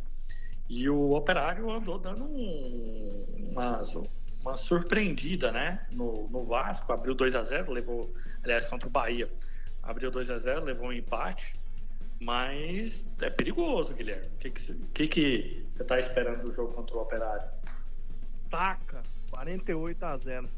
[0.67, 3.95] E o Operário andou dando um, umas,
[4.41, 5.85] uma surpreendida, né?
[5.91, 9.29] No, no Vasco, abriu 2 a 0 levou, aliás, contra o Bahia,
[9.83, 11.59] abriu 2 a 0 levou um empate,
[12.19, 14.27] mas é perigoso, Guilherme.
[14.27, 17.47] O que, que, que, você está esperando do jogo contra o Operário?
[18.49, 19.03] Taca,
[19.35, 20.49] 48 a 0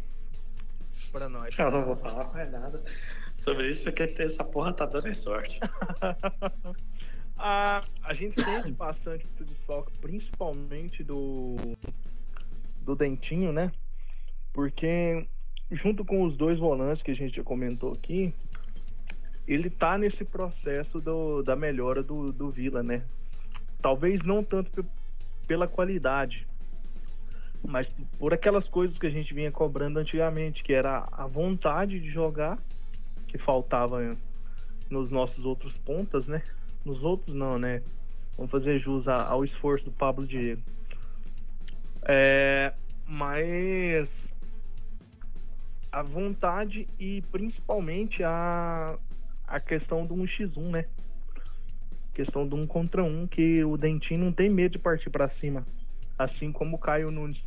[1.12, 1.58] para nós.
[1.58, 2.84] Eu não vou falar mais nada
[3.36, 5.60] sobre isso, porque essa porra tá dando sorte.
[7.36, 11.56] a, a gente sente bastante o desfalque, principalmente do
[12.82, 13.72] do Dentinho, né?
[14.54, 15.28] Porque
[15.72, 18.34] junto com os dois volantes que a gente já comentou aqui,
[19.48, 23.04] ele tá nesse processo do, da melhora do, do Vila, né?
[23.82, 24.86] Talvez não tanto
[25.48, 26.48] pela qualidade,
[27.68, 27.86] mas
[28.18, 32.58] por aquelas coisas que a gente vinha cobrando antigamente, que era a vontade de jogar,
[33.28, 34.16] que faltava
[34.90, 36.42] nos nossos outros pontas, né?
[36.86, 37.84] Nos outros não, né?
[38.38, 40.62] Vamos fazer jus ao esforço do Pablo Diego.
[42.04, 42.74] É,
[43.06, 44.34] mas
[45.92, 48.98] a vontade e principalmente a,
[49.46, 50.86] a questão do 1x1, né?
[52.14, 55.68] Questão do 1 contra 1, que o Dentinho não tem medo de partir para cima,
[56.18, 57.46] assim como o Caio Nunes.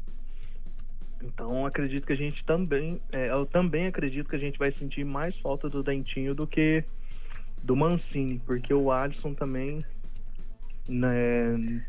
[1.22, 5.04] Então acredito que a gente também, é, eu também acredito que a gente vai sentir
[5.04, 6.84] mais falta do Dentinho do que
[7.62, 9.84] do Mancini, porque o Alisson também
[10.88, 11.82] né,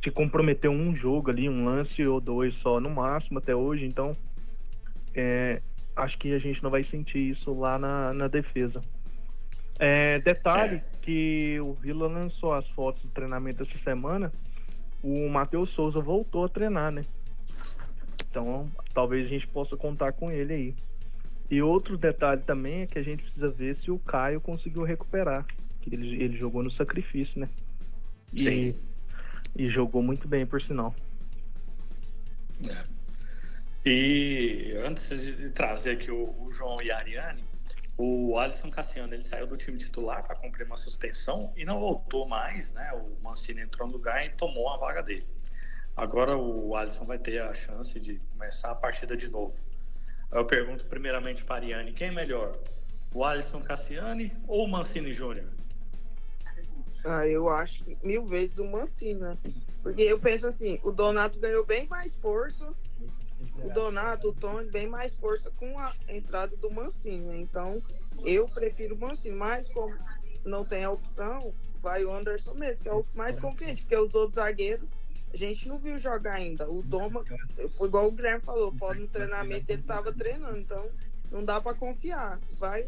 [0.00, 4.16] que comprometeu um jogo ali, um lance ou dois só no máximo até hoje, então
[5.14, 5.60] é,
[5.96, 8.82] acho que a gente não vai sentir isso lá na, na defesa.
[9.78, 10.84] É, detalhe é.
[11.00, 14.32] que o Vila lançou as fotos do treinamento essa semana,
[15.02, 17.04] o Matheus Souza voltou a treinar, né?
[18.32, 20.74] Então talvez a gente possa contar com ele aí.
[21.50, 25.46] E outro detalhe também é que a gente precisa ver se o Caio conseguiu recuperar.
[25.82, 27.48] Que ele, ele jogou no sacrifício, né?
[28.32, 28.80] E Sim.
[29.54, 30.94] E jogou muito bem, por sinal.
[32.66, 32.84] É.
[33.84, 37.44] E antes de trazer aqui o, o, João e a Ariane,
[37.98, 42.26] o Alisson Cassiano ele saiu do time titular para cumprir uma suspensão e não voltou
[42.26, 42.92] mais, né?
[42.94, 45.26] O Mancini entrou no lugar e tomou a vaga dele.
[45.96, 49.54] Agora o Alisson vai ter a chance de começar a partida de novo.
[50.30, 52.58] Eu pergunto primeiramente para a Ariane, quem é melhor?
[53.14, 55.48] O Alisson Cassiani ou o Mancini Júnior?
[57.04, 59.36] Ah, eu acho mil vezes o Mancini, né?
[59.82, 62.72] Porque eu penso assim, o Donato ganhou bem mais força.
[63.62, 67.26] O Donato, o Tony, bem mais força com a entrada do Mancini.
[67.26, 67.36] Né?
[67.38, 67.82] Então,
[68.24, 69.36] eu prefiro o Mancini.
[69.36, 69.94] Mas como
[70.44, 71.52] não tem a opção,
[71.82, 74.88] vai o Anderson mesmo, que é o mais confiante, porque os outros zagueiros
[75.32, 76.68] a gente não viu jogar ainda.
[76.70, 77.24] O Doma,
[77.80, 80.90] igual o Guilherme falou, pode no treinamento ele tava treinando, então
[81.30, 82.38] não dá para confiar.
[82.58, 82.86] Vai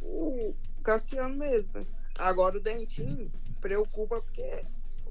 [0.00, 1.86] o Cassiano mesmo, né?
[2.16, 3.30] Agora o Dentinho
[3.60, 4.64] preocupa porque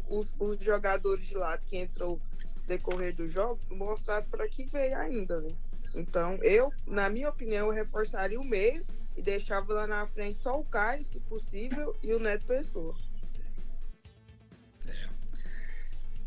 [0.07, 2.21] os, os jogadores de lado que entram no
[2.67, 5.55] decorrer dos jogos mostraram para que veio ainda, né?
[5.93, 10.59] Então, eu, na minha opinião, eu reforçaria o meio e deixava lá na frente só
[10.59, 12.95] o Caio, se possível, e o Neto Pessoa.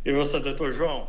[0.04, 1.04] E você, doutor João,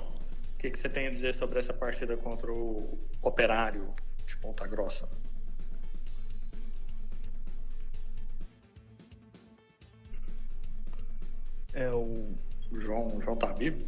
[0.53, 3.91] o que, que você tem a dizer sobre essa partida contra o Operário
[4.23, 5.09] de Ponta Grossa?
[11.73, 12.35] É o.
[12.71, 13.87] O João, o João tá vivo?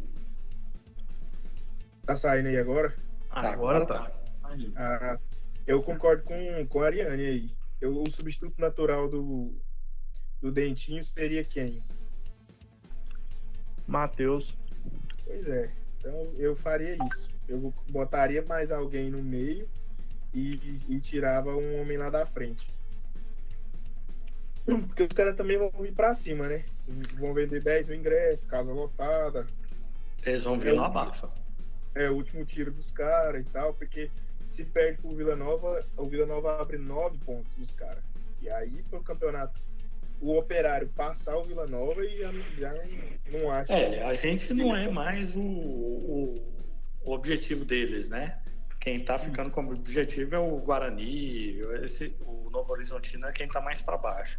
[2.04, 2.96] Tá saindo aí agora?
[3.30, 4.10] Ah, agora, agora tá.
[4.10, 4.56] tá.
[4.76, 5.18] Ah,
[5.66, 7.56] eu concordo com, com a Ariane aí.
[7.80, 9.56] Eu, o substituto natural do,
[10.40, 11.80] do Dentinho seria quem?
[13.86, 14.52] Matheus.
[15.26, 15.70] Pois é.
[15.98, 17.28] Então eu faria isso.
[17.48, 19.68] Eu botaria mais alguém no meio
[20.32, 22.72] e, e tirava um homem lá da frente.
[24.86, 26.64] Porque os caras também vão vir pra cima, né?
[27.18, 29.46] Vão vender 10 mil ingressos, casa lotada.
[30.24, 31.30] Eles vão vir É, no abafa.
[31.94, 34.10] É o último tiro dos caras e tal, porque
[34.42, 38.04] se perde pro Vila Nova, o Vila Nova abre 9 pontos dos caras.
[38.42, 39.60] E aí pro campeonato,
[40.20, 42.74] o operário passar o Vila Nova e já, já
[43.30, 43.72] não acha.
[43.72, 46.42] É, a gente não é mais o, o,
[47.04, 48.38] o objetivo deles, né?
[48.80, 49.54] Quem tá ficando Isso.
[49.54, 54.38] como objetivo é o Guarani, esse, o Novo Horizontino é quem tá mais para baixo.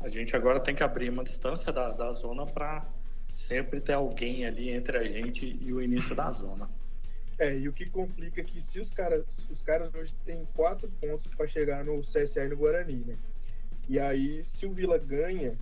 [0.00, 2.86] A gente agora tem que abrir uma distância da, da zona para
[3.34, 6.68] sempre ter alguém ali entre a gente e o início da zona.
[7.38, 10.88] É, e o que complica é que se os caras, os caras hoje têm quatro
[11.00, 13.16] pontos para chegar no CSA e no Guarani, né?
[13.88, 15.56] E aí, se o Vila ganha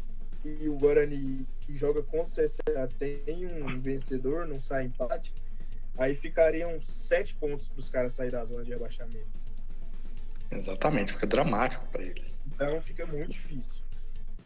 [0.45, 5.35] e o Guarani que joga contra o CSA tem um vencedor, não sai empate,
[5.97, 9.41] aí ficariam sete pontos para os caras sair da zona de rebaixamento.
[10.51, 12.41] Exatamente, fica dramático para eles.
[12.47, 13.83] Então fica muito difícil.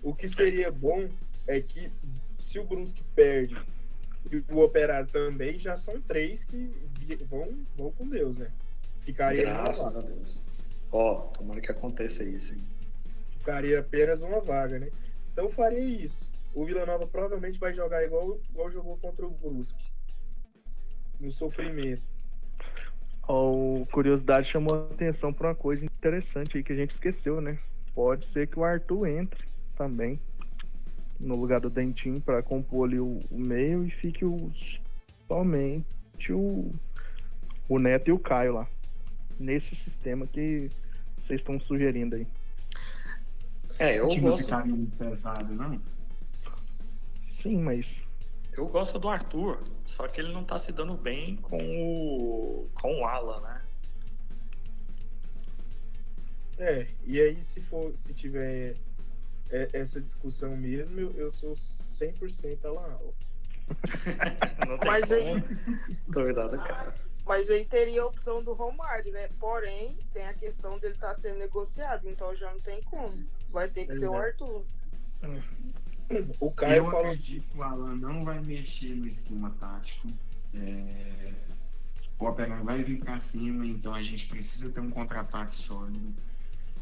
[0.02, 1.08] O que seria bom
[1.46, 1.90] é que
[2.38, 3.56] se o Brusque perde
[4.30, 6.72] e o Operário também, já são três que
[7.24, 8.50] vão, vão com Deus, né?
[9.00, 10.42] Ficaria, Graças a Deus.
[10.90, 12.64] Ó, tomara que aconteça isso, hein?
[13.46, 14.90] Ficaria apenas uma vaga, né?
[15.32, 16.28] Então faria isso.
[16.52, 19.84] O Vila Nova provavelmente vai jogar igual, igual jogou contra o Brusque.
[21.20, 22.02] No sofrimento.
[23.28, 27.40] Ó, o Curiosidade chamou a atenção para uma coisa interessante aí que a gente esqueceu,
[27.40, 27.58] né?
[27.94, 30.20] Pode ser que o Arthur entre também
[31.20, 34.50] no lugar do Dentinho para compor ali o, o meio e fique o,
[35.28, 36.74] somente o,
[37.68, 38.68] o Neto e o Caio lá.
[39.38, 40.70] Nesse sistema que
[41.16, 42.26] vocês estão sugerindo aí.
[43.78, 45.80] É, eu o time gosto, ficaria muito pesado, não?
[47.24, 48.00] Sim, mas
[48.52, 53.00] eu gosto do Arthur, só que ele não tá se dando bem com o com
[53.00, 53.62] o Alan, né?
[56.58, 58.76] É, e aí se for, se tiver
[59.50, 62.98] é, essa discussão mesmo, eu, eu sou 100% Alan
[64.66, 65.56] Não tem Mas aí- como
[66.08, 66.94] duvidar do cara.
[67.26, 69.28] Mas aí teria a opção do Romário, né?
[69.40, 73.26] Porém, tem a questão dele estar sendo negociado, então já não tem como.
[73.56, 74.66] Vai ter que ser o Arthur.
[76.40, 80.12] O Caio eu falou acredito que o Alan não vai mexer no esquema tático.
[80.54, 81.32] É,
[82.18, 86.14] O Operário vai vir para cima, então a gente precisa ter um contra-ataque sólido.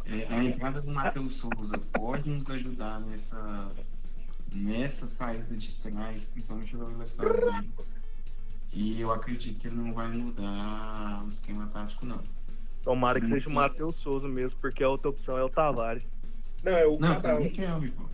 [0.06, 3.72] É, a entrada do Matheus Souza pode nos ajudar nessa,
[4.52, 7.70] nessa saída de trás, principalmente pela velocidade.
[8.72, 12.20] E eu acredito que ele não vai mudar o esquema tático, não.
[12.82, 16.13] tomara que seja o Matheus Souza mesmo, porque a outra opção é o Tavares.
[16.64, 17.38] Não, é o Não, Cabral.
[17.42, 17.48] é,
[17.90, 18.08] pô.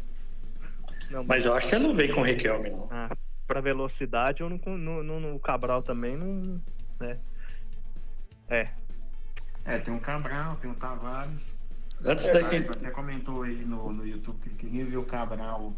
[1.10, 2.88] Não, Mas eu acho que ele não vem com o Riquelme, não.
[2.90, 6.60] Ah, pra velocidade, eu não, no, no, no Cabral também não.
[6.98, 7.18] Né?
[8.48, 8.68] É,
[9.64, 11.56] É, tem o Cabral, tem o Tavares.
[12.04, 12.68] Antes É, da gente.
[12.70, 15.72] até comentou aí no, no YouTube que queria ver o Cabral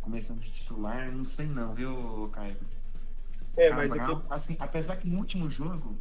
[0.00, 1.10] começando de titular.
[1.12, 2.56] Não sei não, viu, Caio?
[3.56, 5.94] É, mas Cabral, eu- assim, apesar que no último jogo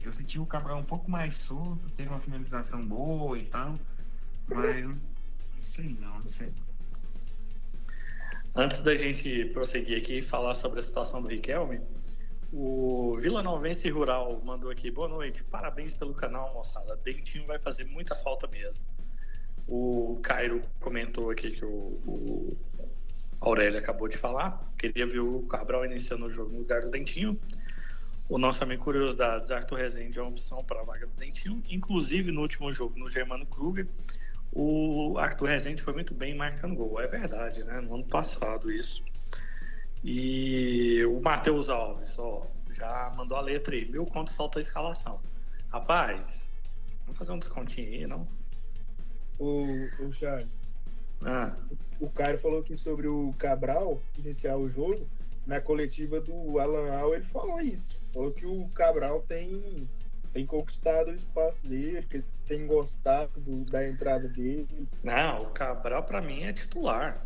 [0.00, 3.74] eu senti o Cabral um pouco mais solto, teve uma finalização boa e tal,
[4.48, 4.86] mas
[5.68, 6.50] sei não, não sei.
[8.54, 11.80] Antes da gente prosseguir aqui e falar sobre a situação do Riquelme,
[12.50, 16.96] o Vila Novense Rural mandou aqui, boa noite, parabéns pelo canal, moçada.
[16.96, 18.82] Dentinho vai fazer muita falta mesmo.
[19.68, 22.56] O Cairo comentou aqui que o, o
[23.38, 27.38] Aurélio acabou de falar, queria ver o Cabral iniciando o jogo no lugar do Dentinho.
[28.26, 31.62] O nosso amigo Curiosidades, Arthur Rezende é uma opção para a vaga do Dentinho.
[31.68, 33.86] Inclusive, no último jogo, no Germano Kruger,
[34.60, 37.00] o Arthur Rezende foi muito bem marcando gol.
[37.00, 37.80] É verdade, né?
[37.80, 39.04] No ano passado, isso.
[40.02, 43.84] E o Matheus Alves, ó, já mandou a letra aí.
[43.88, 45.20] Mil conto solta a escalação.
[45.68, 46.50] Rapaz,
[47.04, 48.26] vamos fazer um descontinho aí, não?
[49.38, 50.62] o, o Charles,
[51.22, 51.54] Ah,
[52.00, 55.06] o Caio falou que sobre o Cabral iniciar o jogo,
[55.46, 58.00] na coletiva do Alan Al, ele falou isso.
[58.12, 59.88] Falou que o Cabral tem,
[60.32, 64.88] tem conquistado o espaço dele, que ele tem gostado do- da entrada dele.
[65.04, 67.22] não, o Cabral pra mim é titular.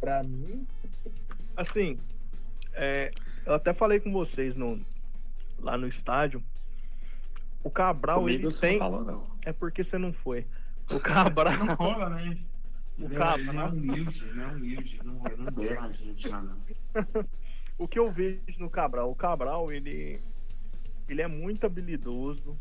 [0.00, 0.66] Pra mim,
[1.56, 1.98] assim,
[2.74, 3.10] é,
[3.44, 4.84] eu até falei com vocês no,
[5.58, 6.42] lá no estádio.
[7.62, 8.72] O Cabral, Comigo ele tem.
[8.72, 9.26] não falou, não.
[9.44, 10.46] É porque você não foi.
[10.90, 11.64] O Cabral.
[11.64, 12.38] Não cola, né?
[12.98, 13.68] O é- Cabral.
[13.74, 16.56] ele é humilde, ele é humilde, não, não berra a gente lá não.
[17.78, 19.10] o que eu vejo no Cabral?
[19.10, 20.20] O Cabral, ele,
[21.08, 22.56] ele é muito habilidoso.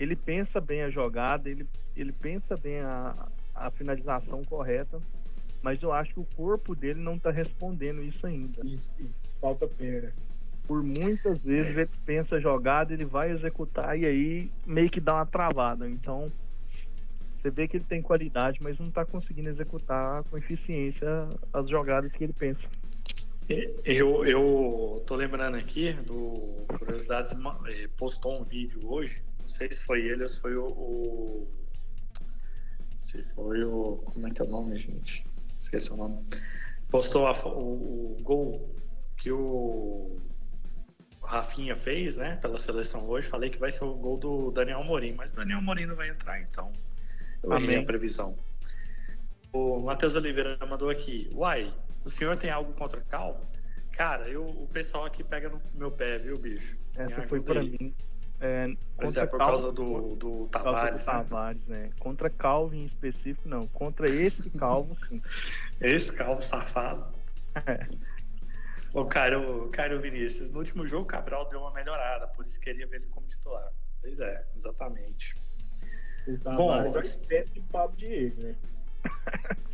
[0.00, 3.14] Ele pensa bem a jogada, ele, ele pensa bem a,
[3.54, 4.98] a finalização correta.
[5.62, 8.66] mas eu acho que o corpo dele não tá respondendo isso ainda.
[8.66, 8.90] Isso,
[9.40, 10.10] falta perna.
[10.66, 15.16] Por muitas vezes ele pensa a jogada, ele vai executar e aí meio que dá
[15.16, 15.86] uma travada.
[15.86, 16.32] Então,
[17.34, 22.12] você vê que ele tem qualidade, mas não tá conseguindo executar com eficiência as jogadas
[22.12, 22.66] que ele pensa.
[23.84, 27.32] Eu, eu tô lembrando aqui do Curiosidades
[27.66, 29.20] eh, postou um vídeo hoje.
[29.40, 31.48] Não sei se foi ele ou se foi o, o
[33.00, 33.96] se foi o.
[34.04, 35.24] Como é que é o nome, gente?
[35.58, 36.24] Esqueci o nome.
[36.88, 38.74] Postou a, o, o, gol
[39.16, 40.18] que o
[41.22, 43.26] Rafinha fez, né, pela seleção hoje.
[43.26, 46.08] Falei que vai ser o gol do Daniel Morim, mas o Daniel Morim não vai
[46.08, 46.72] entrar, então
[47.42, 48.36] eu errei a previsão.
[49.52, 51.30] O Matheus Oliveira mandou aqui.
[51.34, 51.74] Uai,
[52.04, 53.46] o senhor tem algo contra calvo?
[53.92, 56.76] Cara, eu, o pessoal aqui pega no meu pé, viu, bicho?
[56.94, 57.94] Essa foi para mim.
[58.40, 61.04] É, Mas é por Calvin, causa do, do Tavares.
[61.04, 61.18] Do né?
[61.18, 61.90] Tavares, né?
[61.98, 63.66] Contra Calvin em específico, não.
[63.68, 65.20] Contra esse Calvo, sim.
[65.80, 67.06] esse Calvo safado.
[67.66, 67.86] É.
[68.92, 72.88] O Cairo, Cairo Vinícius, no último jogo o Cabral deu uma melhorada, por isso queria
[72.88, 73.70] ver ele como titular.
[74.00, 75.36] Pois é, exatamente.
[76.26, 78.56] O Tavares Bom, é uma espécie de Pablo Diego, né?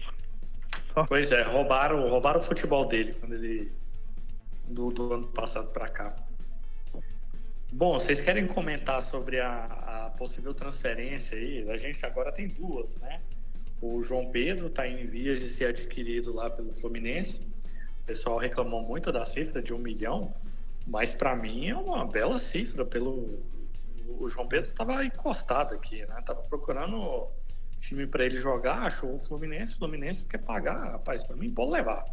[1.08, 3.70] Pois é, roubaram, roubaram o futebol dele quando ele.
[4.64, 6.16] do, do ano passado para cá.
[7.72, 11.68] Bom, vocês querem comentar sobre a, a, possível transferência aí?
[11.68, 13.20] A gente agora tem duas, né?
[13.82, 17.40] O João Pedro está em vias de ser adquirido lá pelo Fluminense.
[18.00, 20.32] O pessoal reclamou muito da cifra de um milhão,
[20.86, 22.84] mas para mim é uma bela cifra.
[22.84, 23.42] Pelo
[24.08, 26.22] o João Pedro estava encostado aqui, né?
[26.24, 27.28] Tava procurando
[27.80, 29.74] time para ele jogar, achou o Fluminense.
[29.74, 31.24] O Fluminense quer pagar, rapaz.
[31.24, 32.04] Para mim pode levar.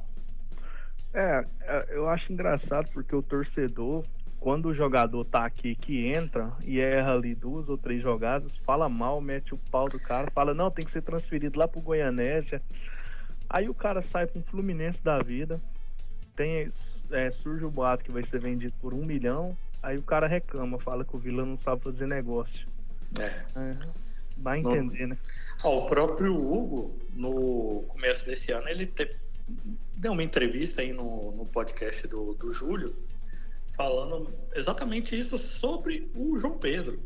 [1.14, 4.04] É, é, eu acho engraçado porque o torcedor
[4.44, 8.90] quando o jogador tá aqui que entra e erra ali duas ou três jogadas, fala
[8.90, 12.62] mal, mete o pau do cara, fala, não, tem que ser transferido lá pro Goianésia.
[13.50, 15.62] Aí o cara sai com o Fluminense da vida,
[16.36, 16.68] tem,
[17.12, 20.78] é, surge o boato que vai ser vendido por um milhão, aí o cara reclama,
[20.78, 22.68] fala que o Vila não sabe fazer negócio.
[23.18, 23.46] É.
[23.56, 23.78] é
[24.36, 25.18] vai entender, né?
[25.64, 29.10] o próprio Hugo, no começo desse ano, ele te...
[29.96, 32.94] deu uma entrevista aí no, no podcast do, do Júlio,
[33.74, 37.00] falando exatamente isso sobre o João Pedro.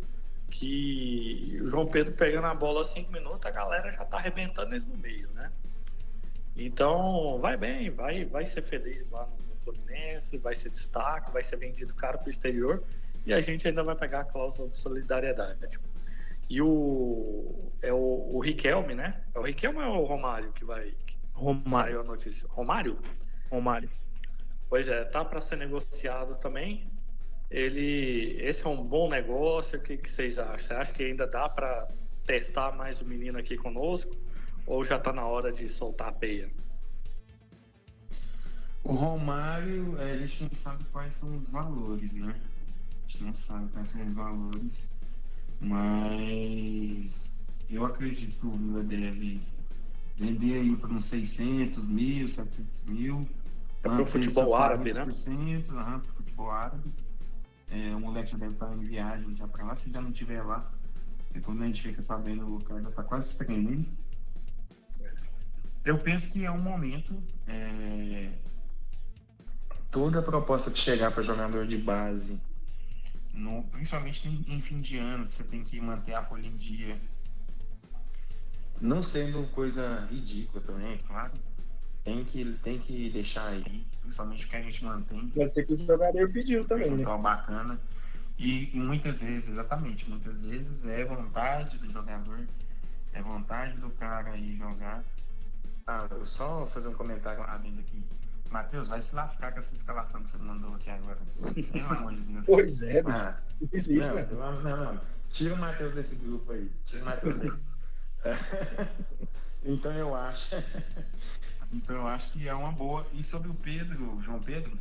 [0.50, 4.86] Que o João Pedro pegando a bola cinco minutos, a galera já tá arrebentando ele
[4.86, 5.52] no meio, né?
[6.56, 11.58] Então, vai bem, vai, vai ser feliz lá no Fluminense, vai ser destaque, vai ser
[11.58, 12.84] vendido caro para o exterior
[13.26, 15.78] e a gente ainda vai pegar a cláusula de solidariedade.
[16.50, 19.22] E o é o, o Riquelme, né?
[19.36, 20.96] É o Riquelme ou é o Romário que vai
[21.34, 21.70] Romário.
[21.70, 22.48] saiu a notícia?
[22.50, 22.98] Romário?
[23.52, 23.90] Romário.
[24.70, 26.88] Pois é, tá para ser negociado também.
[27.50, 29.80] Ele, esse é um bom negócio.
[29.80, 30.58] O que, que vocês acham?
[30.58, 31.88] Você acha que ainda dá para
[32.26, 34.16] testar mais o menino aqui conosco?
[34.66, 36.52] Ou já está na hora de soltar a peia?
[38.84, 42.36] O Romário, é, a gente não sabe quais são os valores, né?
[43.06, 44.94] A gente não sabe quais são os valores,
[45.62, 47.38] mas
[47.70, 49.42] eu acredito que o Vila deve
[50.18, 53.28] vender aí para uns 600 mil, 700 mil
[53.88, 55.02] é pro futebol árabe, né?
[55.02, 56.94] Aham, pro futebol árabe.
[57.70, 60.42] É, o moleque já deve estar em viagem já para lá, se já não estiver
[60.42, 60.72] lá.
[61.36, 63.86] E quando a gente fica sabendo, o cara já está quase treinando.
[65.84, 67.22] Eu penso que é um momento.
[67.48, 68.32] É...
[69.92, 72.42] Toda proposta que chegar para jogador de base,
[73.34, 76.58] no, principalmente em, em, fim de ano, que você tem que manter a folha em
[76.58, 77.00] dia,
[78.82, 81.32] não sendo coisa ridícula também, é claro
[82.08, 85.28] tem que, tem que deixar aí, principalmente o que a gente mantém.
[85.28, 87.04] Pode ser que o jogador pediu também, né?
[87.04, 87.78] bacana.
[88.40, 92.48] E, e, muitas vezes, exatamente, muitas vezes é vontade do jogador,
[93.12, 95.04] é vontade do cara aí jogar.
[95.86, 98.02] Ah, eu só fazer um comentário abrindo aqui.
[98.50, 101.18] Matheus, vai se lascar com essa escalação que você mandou aqui agora.
[101.74, 102.46] Pelo amor de Deus.
[102.46, 104.28] Pois é, ah, não, né?
[104.32, 106.72] não, não, não, Tira o Matheus desse grupo aí.
[106.86, 107.60] Tira o Matheus dele.
[109.66, 110.56] então eu acho.
[111.72, 113.06] Então eu acho que é uma boa.
[113.14, 114.78] E sobre o Pedro, João Pedro,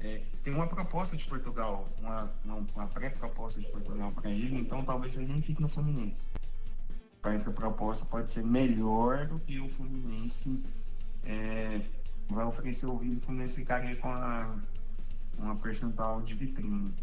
[0.00, 5.16] é, tem uma proposta de Portugal, uma, uma, pré-proposta de Portugal para ele, então talvez
[5.16, 6.30] ele nem fique no Fluminense.
[7.20, 10.62] Para essa proposta pode ser melhor do que o Fluminense
[11.24, 11.80] é,
[12.28, 14.56] vai oferecer o Rio, o Fluminense ficaria com a,
[15.36, 16.94] uma percentual de vitrine.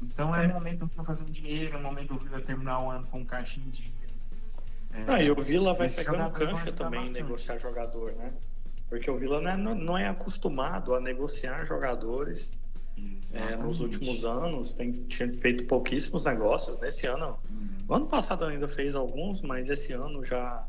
[0.00, 0.48] Então é, é.
[0.48, 3.82] momento para fazer dinheiro, é momento do Vila terminar o ano com um caixinho de
[3.82, 4.00] dinheiro.
[4.92, 8.32] É, ah, e o Vila vai pegando cancha também em negociar jogador, né?
[8.90, 12.52] Porque o Vila não é, não é acostumado a negociar jogadores.
[13.32, 16.78] É, nos últimos anos tem tinha feito pouquíssimos negócios.
[16.80, 17.76] Nesse ano, uhum.
[17.88, 20.66] no ano passado ainda fez alguns, mas esse ano já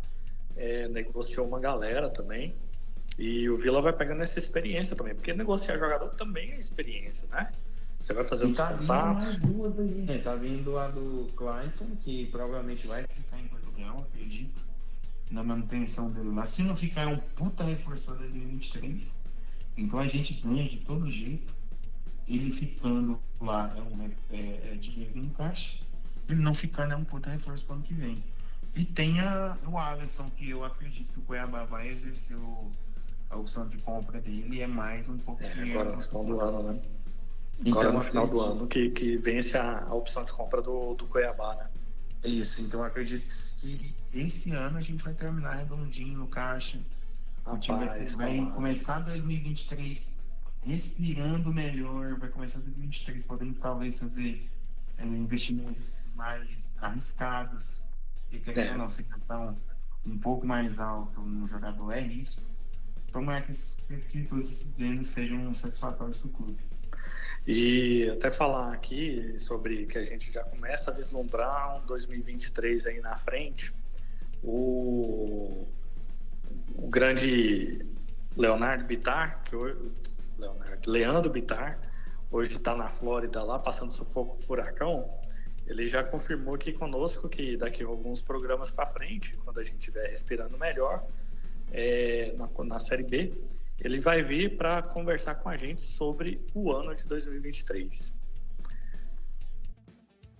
[0.55, 2.53] é, negociou uma galera também.
[3.17, 7.51] E o Vila vai pegando essa experiência também, porque negociar jogador também é experiência, né?
[7.99, 9.25] Você vai fazendo E os tá vindo contatos.
[9.25, 10.17] mais duas aí, né?
[10.19, 14.70] Tá vindo a do Clayton, que provavelmente vai ficar em Portugal, acredito.
[15.31, 16.45] Na manutenção dele lá.
[16.45, 19.15] Se não ficar, é um puta reforço para 2023.
[19.77, 21.53] Então a gente ganha de todo jeito.
[22.27, 25.77] Ele ficando lá é, um, ref- é, é dinheiro no caixa.
[26.29, 28.23] Ele não ficando é um puta reforço para ano que vem.
[28.75, 32.71] E tem a, o Alisson, que eu acredito que o Cuiabá vai exercer o-
[33.29, 34.61] a opção de compra dele.
[34.61, 35.79] É mais um pouco É, de dinheiro.
[35.79, 36.79] agora no final do ano, né?
[37.65, 40.61] Então, Agora no final do acredito- ano que, que vence a, a opção de compra
[40.61, 41.67] do, do Cuiabá, né?
[42.23, 43.27] Isso, então eu acredito
[43.59, 46.87] que esse ano a gente vai terminar redondinho no caixa.
[47.49, 50.23] O time vai, Rapaz, vai começar 2023
[50.61, 54.53] respirando melhor, vai começar 2023 podendo talvez fazer
[54.97, 57.89] é, investimentos mais arriscados.
[58.29, 58.75] E querendo É.
[58.75, 59.63] não, você gastar um,
[60.05, 62.55] um pouco mais alto no jogador é risco.
[63.11, 63.53] Tomara que,
[64.07, 66.70] que todos esses ganhos sejam satisfatórios para o clube.
[67.45, 72.99] E até falar aqui sobre que a gente já começa a vislumbrar um 2023 aí
[72.99, 73.73] na frente.
[74.43, 75.67] O,
[76.75, 77.85] o grande
[78.37, 79.77] Leonardo Bittar, que hoje,
[80.37, 81.79] Leonardo, Leandro Bittar,
[82.31, 85.09] hoje está na Flórida lá, passando sufoco furacão.
[85.65, 89.79] Ele já confirmou aqui conosco que daqui a alguns programas para frente, quando a gente
[89.79, 91.03] estiver respirando melhor,
[91.71, 93.33] é, na, na Série B,
[93.83, 98.15] ele vai vir para conversar com a gente sobre o ano de 2023.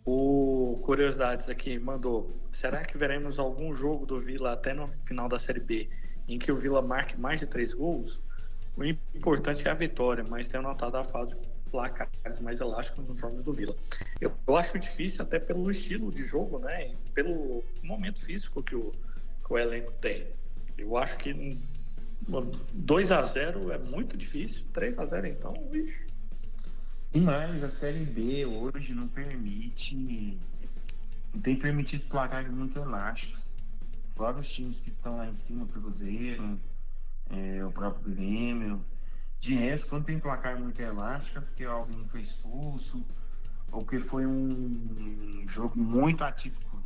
[0.06, 5.40] O Curiosidades aqui mandou: será que veremos algum jogo do Vila até no final da
[5.40, 5.90] Série B
[6.28, 8.22] em que o Vila marque mais de três gols?
[8.78, 11.36] O importante é a vitória, mas tenho notado a fase
[11.72, 13.76] placares mais elásticos nos jogos do Vila.
[14.20, 16.94] Eu, eu acho difícil, até pelo estilo de jogo, né?
[17.14, 18.92] Pelo momento físico que o,
[19.46, 20.28] que o elenco tem.
[20.78, 21.34] Eu acho que
[22.74, 26.08] 2 a 0 é muito difícil, 3 a 0 então, ixi.
[27.14, 30.40] E mais, a Série B hoje não permite.
[31.34, 33.50] Não tem permitido placares muito elásticos.
[34.16, 36.60] Fora os times que estão lá em cima, o Cruzeiro,
[37.30, 38.86] é, o próprio Grêmio.
[39.40, 43.06] De resto, quando tem placar muito elástico, é porque alguém foi expulso,
[43.72, 46.82] ou que foi um jogo muito atípico.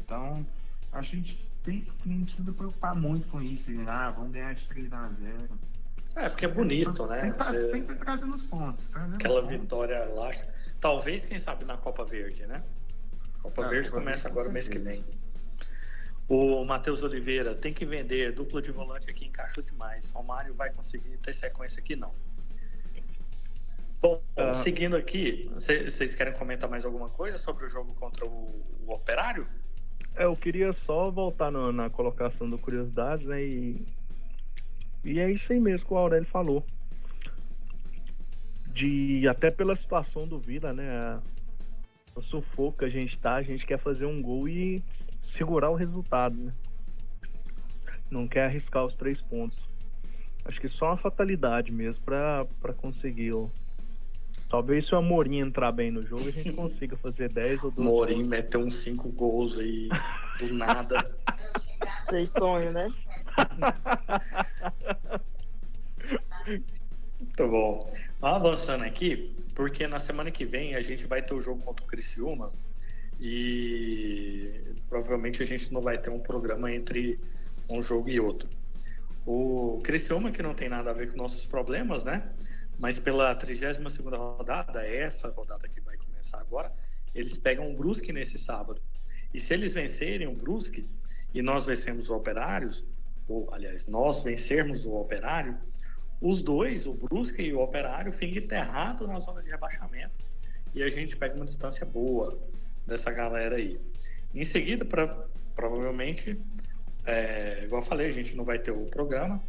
[0.00, 0.46] Então,
[0.92, 3.72] a gente tem, não precisa preocupar muito com isso.
[3.86, 5.58] Ah, vamos ganhar de 3 a 0
[6.16, 7.20] É, porque é bonito, né?
[7.22, 8.90] Tem que tá- Você- tem que trazer nos pontos.
[8.90, 9.60] trazendo Aquela pontos.
[9.60, 10.52] vitória elástica.
[10.80, 12.62] Talvez, quem sabe, na Copa Verde, né?
[13.42, 15.04] Copa Ah, Verde Copa começa agora mês que vem.
[16.28, 20.10] O Matheus Oliveira tem que vender dupla de volante aqui, encaixou demais.
[20.10, 22.12] Romário vai conseguir ter sequência aqui, não.
[24.00, 24.54] Bom, Ah.
[24.54, 28.92] seguindo aqui, cê- vocês querem comentar mais alguma coisa sobre o jogo contra o, o
[28.92, 29.46] Operário?
[30.18, 33.40] É, eu queria só voltar no- na colocação do Curiosidades, né?
[33.40, 33.86] E,
[35.04, 36.66] e é isso aí mesmo que o Aurélio falou.
[38.66, 41.20] De até pela situação do Vila, né?
[42.16, 44.82] O sufoco que a gente tá, a gente quer fazer um gol e
[45.22, 46.52] segurar o resultado, né?
[48.10, 49.60] Não quer arriscar os três pontos.
[50.44, 53.34] Acho que só uma fatalidade mesmo pra conseguir.
[53.34, 53.46] ó.
[54.48, 57.88] Talvez se o Amorim entrar bem no jogo, a gente consiga fazer 10 ou 12
[57.88, 58.28] Morim gols.
[58.28, 59.88] meteu uns cinco gols aí
[60.38, 61.14] do nada.
[62.06, 62.90] Vocês sonham, né?
[67.20, 67.92] Muito bom.
[68.22, 71.88] Avançando aqui, porque na semana que vem a gente vai ter o jogo contra o
[71.88, 72.50] Criciúma
[73.20, 74.50] e
[74.88, 77.18] provavelmente a gente não vai ter um programa entre
[77.68, 78.48] um jogo e outro.
[79.26, 82.22] O Criciúma, que não tem nada a ver com nossos problemas, né?
[82.78, 86.72] Mas pela 32ª rodada, essa rodada que vai começar agora,
[87.14, 88.80] eles pegam o Brusque nesse sábado.
[89.34, 90.86] E se eles vencerem o Brusque
[91.34, 92.84] e nós vencemos o Operários,
[93.28, 95.58] ou aliás, nós vencermos o Operário,
[96.20, 100.18] os dois, o Brusque e o Operário, ficam enterrados na zona de rebaixamento
[100.74, 102.38] e a gente pega uma distância boa
[102.86, 103.80] dessa galera aí.
[104.34, 106.40] Em seguida, pra, provavelmente,
[107.04, 109.42] é, igual eu falei, a gente não vai ter o programa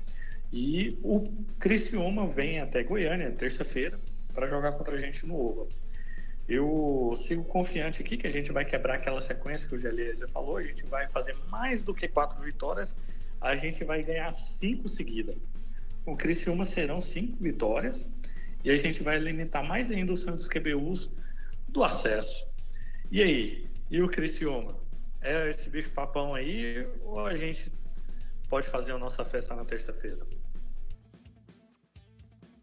[0.52, 1.28] e o
[1.60, 4.00] Criciúma vem até Goiânia, terça-feira,
[4.34, 5.68] para jogar contra a gente no Oval.
[6.48, 10.58] Eu sigo confiante aqui que a gente vai quebrar aquela sequência que o Geleza falou,
[10.58, 12.96] a gente vai fazer mais do que quatro vitórias,
[13.40, 15.36] a gente vai ganhar cinco seguidas
[16.10, 18.10] o Criciúma serão cinco vitórias
[18.64, 21.12] e a gente vai limitar mais ainda o Santos QBUs
[21.68, 22.48] do acesso.
[23.12, 23.68] E aí?
[23.90, 24.76] E o Criciúma?
[25.22, 27.72] É esse bicho papão aí ou a gente
[28.50, 30.26] pode fazer a nossa festa na terça-feira?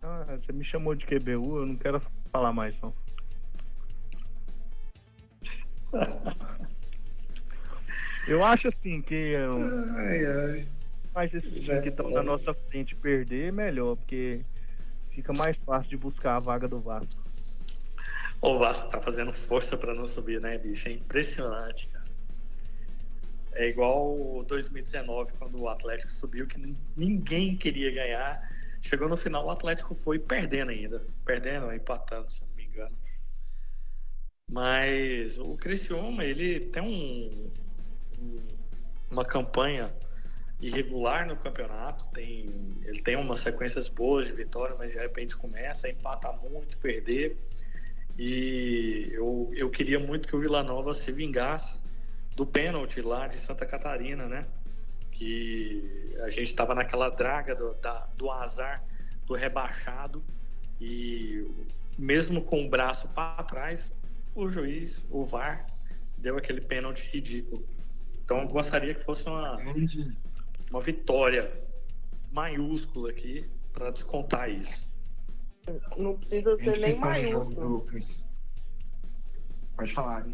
[0.03, 2.01] Ah, você me chamou de QBU, eu não quero
[2.33, 2.95] falar mais não.
[8.29, 9.63] Eu acho assim que eu-
[9.97, 10.69] Ai, ai.
[11.15, 14.41] mais esses que estão na nossa frente perder, melhor, porque
[15.13, 17.23] fica mais fácil de buscar a vaga do Vasco.
[18.43, 20.89] O Vasco tá fazendo força para não subir, né, bicho?
[20.89, 22.05] É impressionante, cara.
[23.53, 26.61] É igual 2019, quando o Atlético subiu, que
[26.97, 28.56] ninguém queria ganhar.
[28.81, 31.05] Chegou no final, o Atlético foi perdendo ainda.
[31.25, 32.97] Perdendo, empatando, se não me engano.
[34.49, 37.51] Mas o Criciúma, ele tem um,
[39.11, 39.93] uma campanha
[40.61, 42.49] irregular no campeonato, tem,
[42.85, 47.37] ele tem umas sequências boas de vitória, mas de repente começa a empatar muito, perder.
[48.19, 51.77] E eu, eu queria muito que o Vila Nova se vingasse
[52.35, 54.47] do pênalti lá de Santa Catarina, né?
[55.17, 58.85] Que a gente estava naquela draga do, da, do azar
[59.27, 60.23] do rebaixado
[60.81, 61.51] e
[61.99, 63.93] mesmo com o braço para trás,
[64.35, 65.67] o juiz, o VAR,
[66.19, 67.67] deu aquele pênalti ridículo.
[68.25, 69.59] Então eu gostaria que fosse uma,
[70.71, 71.51] uma vitória
[72.31, 74.87] maiúscula aqui para descontar isso.
[75.97, 77.87] Não precisa ser nem maiúsculo.
[79.77, 80.27] Pode falar,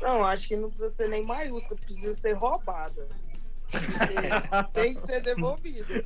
[0.00, 3.08] Não, acho que não precisa ser nem maiúsculo, precisa ser roubada.
[4.72, 6.04] tem que ser devolvido.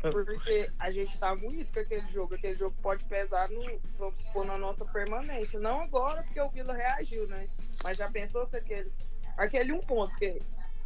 [0.00, 2.34] Porque a gente tá muito com aquele jogo.
[2.34, 3.62] Aquele jogo pode pesar no,
[3.98, 5.60] vamos supor, na nossa permanência.
[5.60, 7.48] Não agora, porque o Vila reagiu, né?
[7.82, 8.96] Mas já pensou se aqueles.
[9.36, 10.40] Aquele um ponto, porque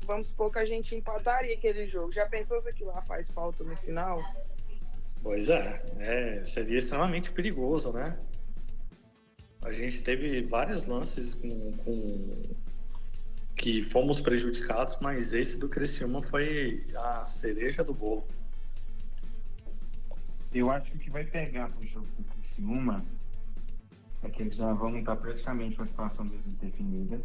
[0.07, 2.13] vamos supor que a gente empataria aquele jogo.
[2.13, 4.23] Já pensou se aquilo lá faz falta no final?
[5.23, 8.19] Pois é, é, seria extremamente perigoso, né?
[9.61, 12.55] A gente teve vários lances com, com,
[13.59, 18.25] que fomos prejudicados, mas esse do Criciúma foi a cereja do bolo.
[20.55, 23.05] Eu acho que o vai pegar pro jogo do Criciúma
[24.23, 27.21] é que eles já vão estar praticamente com a situação deles definida.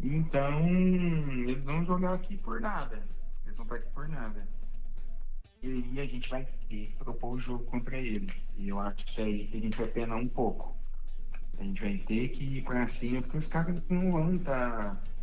[0.00, 3.02] Então, eles vão jogar aqui por nada.
[3.44, 4.48] Eles vão estar aqui por nada.
[5.60, 8.32] E aí a gente vai ter que propor o jogo contra eles.
[8.56, 10.76] E eu acho que aí a gente vai penar um pouco.
[11.58, 15.15] A gente vai ter que ir para cima, porque os caras não vão estar tá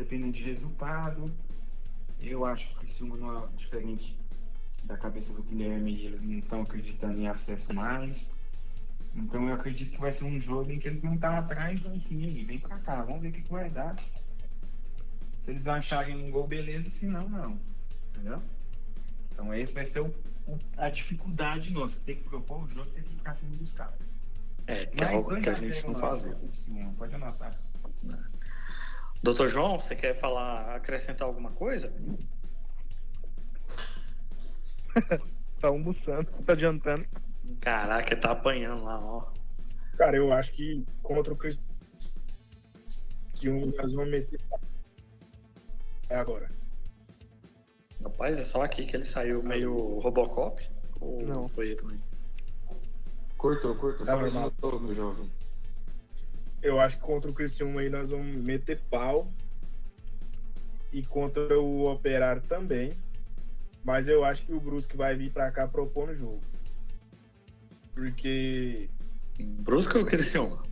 [0.00, 1.30] dependendo de resultado.
[2.20, 4.16] Eu acho que o Criciúma não é diferente
[4.84, 8.34] da cabeça do Guilherme, eles não estão acreditando em acesso mais.
[9.14, 11.92] Então eu acredito que vai ser um jogo em que eles não estão atrás, então
[11.92, 13.94] assim, aí, vem pra cá, vamos ver o que, que vai dar.
[15.38, 17.58] Se eles acharem um gol, beleza, se não, não.
[18.10, 18.42] Entendeu?
[19.32, 20.14] Então esse vai ser o,
[20.46, 23.98] o, a dificuldade nossa, ter que propor o jogo, ter que ficar dos caras.
[24.66, 26.36] É, que é algo que a gente não fazia.
[26.96, 27.58] Pode anotar.
[28.08, 28.39] É.
[29.22, 31.92] Doutor João, você quer falar, acrescentar alguma coisa?
[35.60, 37.04] tá almoçando, tá adiantando.
[37.60, 39.30] Caraca, tá apanhando lá, ó.
[39.98, 41.62] Cara, eu acho que contra o Cristo
[43.34, 44.40] que um nós vamos meter
[46.08, 46.50] é agora.
[48.02, 50.66] Rapaz, é só aqui que ele saiu meio Robocop?
[51.00, 52.02] Ou não foi ele também?
[53.36, 54.06] Cortou, cortou.
[54.06, 54.52] Tá normal.
[54.80, 55.30] meu jovem
[56.62, 59.32] eu acho que contra o Criciúma aí nós vamos meter pau.
[60.92, 62.96] E contra o Operário também.
[63.84, 66.40] Mas eu acho que o Brusque vai vir para cá propor no jogo.
[67.94, 68.90] Porque.
[69.38, 70.62] Brusque ou Criciúma?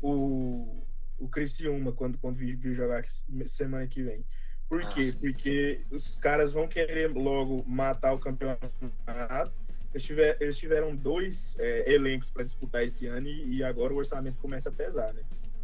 [0.00, 0.82] O,
[1.18, 3.04] o Criciúma, quando, quando vir jogar
[3.46, 4.24] semana que vem.
[4.68, 5.02] Por ah, quê?
[5.02, 5.18] Sim.
[5.18, 8.70] Porque os caras vão querer logo matar o campeonato
[9.92, 13.96] eles, tiver, eles tiveram dois é, elencos para disputar esse ano e, e, agora o
[13.96, 15.22] orçamento começa a pesar, né?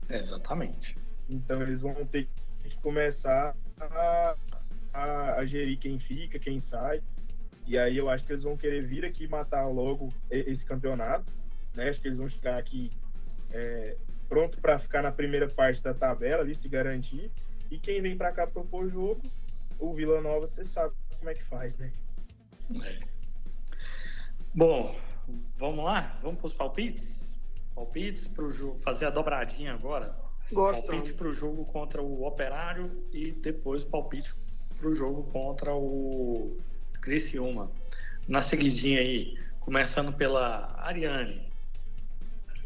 [0.09, 0.97] Exatamente.
[1.29, 2.29] Então eles vão ter
[2.65, 4.37] que começar a,
[4.93, 7.03] a, a, gerir quem fica, quem sai.
[7.67, 11.33] E aí eu acho que eles vão querer vir aqui matar logo esse campeonato.
[11.75, 11.89] Né?
[11.89, 12.91] Acho que eles vão ficar aqui
[13.51, 13.97] é,
[14.29, 17.31] pronto para ficar na primeira parte da tabela ali, se garantir.
[17.71, 19.23] E quem vem para cá propor jogo,
[19.79, 21.93] o Vila Nova, você sabe como é que faz, né?
[22.83, 23.12] É.
[24.55, 24.95] Bom,
[25.57, 26.19] vamos lá?
[26.21, 27.41] Vamos para os palpites?
[27.75, 30.15] Palpites para o jogo, fazer a dobradinha agora.
[30.53, 30.87] Gosto.
[30.87, 34.35] Palpite para o jogo contra o Operário e depois palpite
[34.79, 36.59] para o jogo contra o
[37.01, 37.71] Criciúma.
[38.29, 41.51] Na seguidinha aí, começando pela Ariane.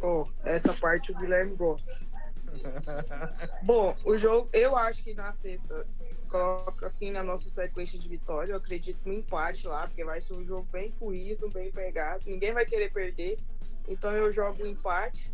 [0.02, 1.96] Oh, essa parte o Guilherme gosta.
[3.62, 5.86] Bom, o jogo, eu acho que na sexta
[6.26, 8.52] coloca assim na nossa sequência de vitória.
[8.52, 12.24] Eu acredito no empate lá, porque vai ser um jogo bem corrido, bem pegado.
[12.26, 13.38] Ninguém vai querer perder.
[13.88, 15.32] Então eu jogo o um empate.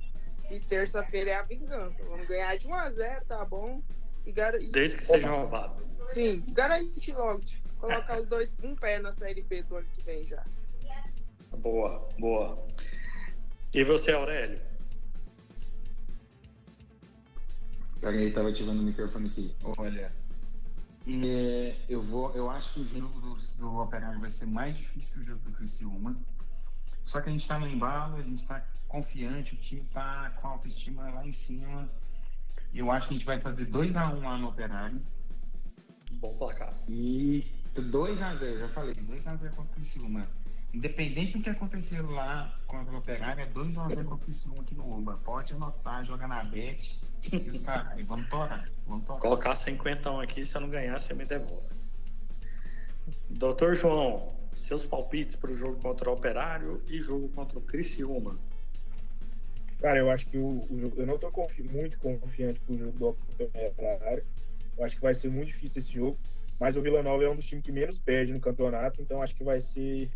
[0.50, 2.02] E terça-feira é a vingança.
[2.04, 3.82] Vamos ganhar de 1 a 0 tá bom?
[4.24, 4.52] E gar...
[4.52, 5.82] Desde que seja roubado.
[6.08, 7.40] Sim, garante logo.
[7.40, 10.44] Tipo, colocar os dois um pé na série B do ano que vem já.
[11.58, 12.66] Boa, boa.
[13.74, 14.60] E você, Aurélio?
[18.00, 19.54] Peraí, tava ativando o microfone aqui.
[19.78, 20.12] Olha,
[21.06, 25.24] E, eu vou, eu acho que o jogo do, do Operário vai ser mais difícil
[25.24, 26.16] que o do Criciúma.
[27.02, 30.46] Só que a gente está no embalo, a gente está confiante, o time está com
[30.46, 31.90] a autoestima lá em cima.
[32.72, 35.02] Eu acho que a gente vai fazer 2x1 um lá no Operário.
[36.12, 36.74] Bom placar.
[36.88, 37.44] E
[37.74, 40.28] 2x0, já falei, 2x0 contra o Criciúma.
[40.72, 44.98] Independente do que acontecer lá contra o Operário, é 2x0 contra o Criciúma aqui no
[44.98, 45.16] Uba.
[45.24, 47.00] Pode anotar, joga na bet.
[47.30, 48.68] E os caras, vamos torar.
[48.86, 49.20] Vamos torar.
[49.20, 51.68] Colocar 50 aqui, se eu não ganhar, você me devolve.
[53.28, 58.38] Doutor João, seus palpites para o jogo contra o Operário e jogo contra o Criciúma.
[59.80, 61.00] Cara, eu acho que o, o jogo.
[61.00, 64.24] Eu não tô confi muito confiante pro jogo do Operário.
[64.76, 66.18] Eu acho que vai ser muito difícil esse jogo.
[66.58, 69.34] Mas o Vila Nova é um dos times que menos perde no campeonato, então acho
[69.34, 70.08] que vai ser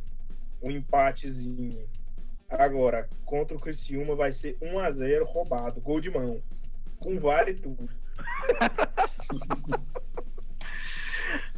[0.62, 1.84] um empatezinho.
[2.48, 6.40] Agora, contra o Criciúma vai ser 1 a 0 roubado, gol de mão.
[6.98, 7.88] Com vale e tudo.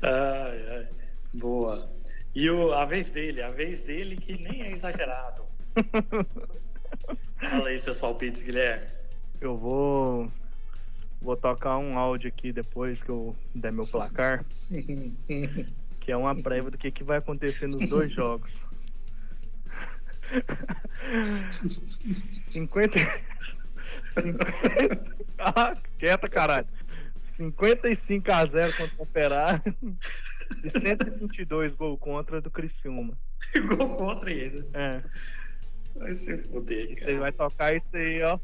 [0.02, 0.88] ai, ai.
[1.34, 1.90] Boa.
[2.34, 5.44] E o, a vez dele, a vez dele que nem é exagerado.
[7.40, 8.86] Fala aí seus palpites, Guilherme.
[9.40, 10.30] Eu vou.
[11.20, 14.44] Vou tocar um áudio aqui depois que eu der meu placar.
[16.00, 18.60] que é uma prévia do que, que vai acontecer nos dois jogos.
[22.50, 22.98] 50.
[24.14, 25.18] 50...
[25.40, 26.66] Ah, quieta, caralho.
[27.20, 29.76] 55 a 0 contra o Operário
[30.64, 33.16] e 122 gol contra do Criciúma.
[33.76, 34.66] gol contra ainda.
[34.72, 35.02] É.
[35.94, 37.12] Vai se fuder, cara.
[37.12, 38.38] Você vai tocar isso aí, ó.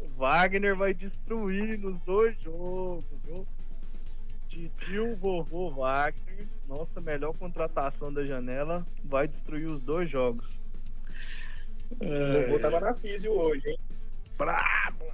[0.00, 3.46] O Wagner vai destruir nos dois jogos, viu?
[4.48, 10.60] Titio vovô Wagner, nossa melhor contratação da janela, vai destruir os dois jogos.
[11.90, 13.78] O vovô tava na físio hoje, hein?
[14.42, 15.06] Brabo!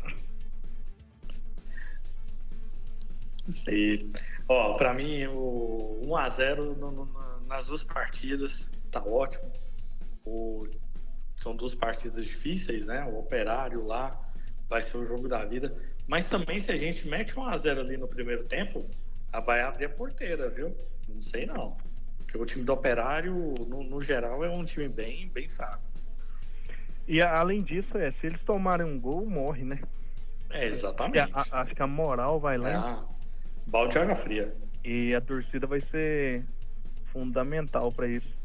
[3.51, 4.09] Sei.
[4.49, 9.53] Ó, pra mim, o 1x0 nas duas partidas tá ótimo.
[10.25, 10.67] O,
[11.37, 13.05] são duas partidas difíceis, né?
[13.05, 14.19] O Operário lá
[14.67, 15.77] vai ser o jogo da vida.
[16.07, 18.89] Mas também, se a gente mete 1x0 ali no primeiro tempo,
[19.45, 20.75] vai abrir a porteira, viu?
[21.07, 21.77] Não sei não.
[22.17, 23.35] Porque o time do Operário,
[23.67, 25.88] no, no geral, é um time bem, bem fraco.
[27.09, 29.81] E além disso, é, se eles tomarem um gol, morre, né?
[30.51, 31.33] É, exatamente.
[31.33, 33.01] A, acho que a moral vai lá.
[33.01, 33.15] Ah,
[33.67, 34.55] balde de água fria.
[34.85, 36.45] E a torcida vai ser
[37.07, 38.37] fundamental para isso.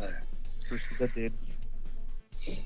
[0.00, 0.04] É.
[0.04, 1.52] A torcida deles.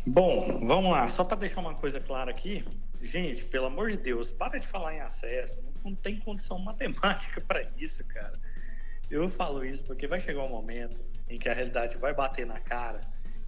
[0.07, 1.09] Bom, vamos lá.
[1.09, 2.63] Só para deixar uma coisa clara aqui,
[3.01, 5.65] gente, pelo amor de Deus, para de falar em acesso.
[5.83, 8.39] Não tem condição matemática para isso, cara.
[9.11, 12.61] Eu falo isso porque vai chegar um momento em que a realidade vai bater na
[12.61, 13.01] cara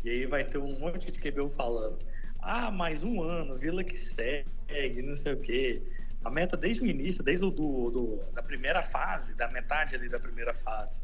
[0.05, 1.98] e aí vai ter um monte de QB falando:
[2.40, 5.82] ah, mais um ano, Vila que segue, não sei o quê.
[6.24, 10.09] A meta desde o início, desde o do, do, da primeira fase, da metade ali
[10.09, 11.02] da primeira fase,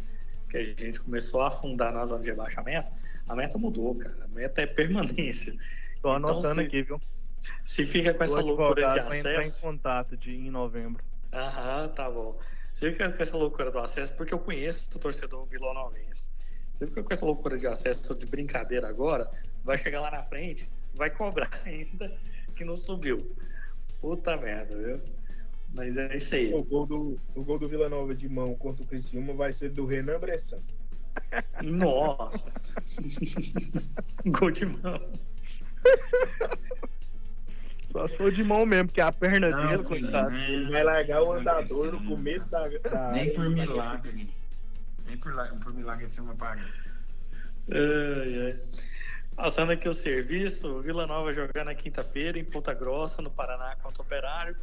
[0.48, 2.90] que a gente começou a afundar na zona de rebaixamento,
[3.28, 4.24] a meta mudou, cara.
[4.24, 5.54] A meta é permanência.
[6.02, 7.00] Tô anotando Então, se- aqui, viu?
[7.64, 9.60] Se fica com O essa loucura de entrar em acesso.
[9.60, 11.04] contato de, em novembro.
[11.32, 12.38] Aham, tá bom.
[12.72, 16.30] Você fica com essa loucura do acesso, porque eu conheço o torcedor vilanovense.
[16.80, 19.30] Você fica com essa loucura de acesso de brincadeira agora,
[19.62, 22.10] vai chegar lá na frente, vai cobrar ainda
[22.56, 23.36] que não subiu.
[24.00, 24.98] Puta merda, viu?
[25.74, 26.54] Mas é isso aí.
[26.54, 29.68] O gol do, o gol do Vila Nova de mão contra o Criciúma vai ser
[29.68, 30.62] do Renan Bressan.
[31.62, 32.50] Nossa!
[34.24, 35.12] Gol de mão.
[37.92, 40.30] Só se for de mão mesmo, porque a perna Não, dele, coitado.
[40.30, 40.50] né?
[40.50, 42.06] Ele vai largar o andador no não.
[42.06, 44.39] começo da, da Nem por milagre.
[45.10, 46.92] Nem por, por milagre esse homem aparece.
[47.68, 48.60] Ai, ai.
[49.34, 54.02] Passando aqui o serviço, Vila Nova jogando na quinta-feira em Ponta Grossa, no Paraná, contra
[54.02, 54.56] o Operário.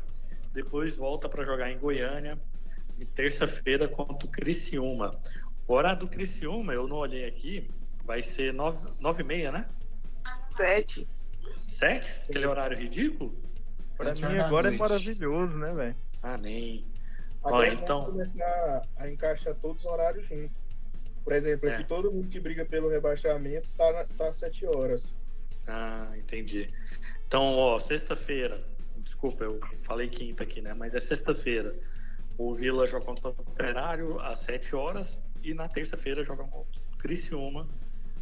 [0.53, 2.39] Depois volta para jogar em Goiânia.
[2.97, 5.19] E terça-feira contra o Criciúma.
[5.67, 7.69] O horário do Criciúma, eu não olhei aqui,
[8.05, 9.67] vai ser nove, nove e meia, né?
[10.47, 11.07] Sete.
[11.57, 12.21] Sete?
[12.23, 13.37] Aquele horário ridículo?
[13.97, 15.95] Pra Sete mim agora é maravilhoso, né, velho?
[16.23, 16.85] Ah, nem.
[17.47, 20.55] Agora Ó, então- começar a encaixar todos os horários juntos.
[21.23, 21.75] Por exemplo, É.
[21.75, 25.15] aqui todo mundo que briga pelo rebaixamento tá, tá às 7 horas.
[25.67, 26.73] Ah, entendi.
[27.25, 28.63] Então, ó, sexta-feira.
[28.97, 30.73] Desculpa, eu falei quinta aqui, né?
[30.73, 31.73] Mas é sexta-feira.
[32.37, 35.19] O Vila joga contra o Operário às 7 horas.
[35.43, 37.67] E na terça-feira joga contra o Criciúma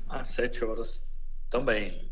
[0.08, 1.08] às 7 horas
[1.50, 2.12] também.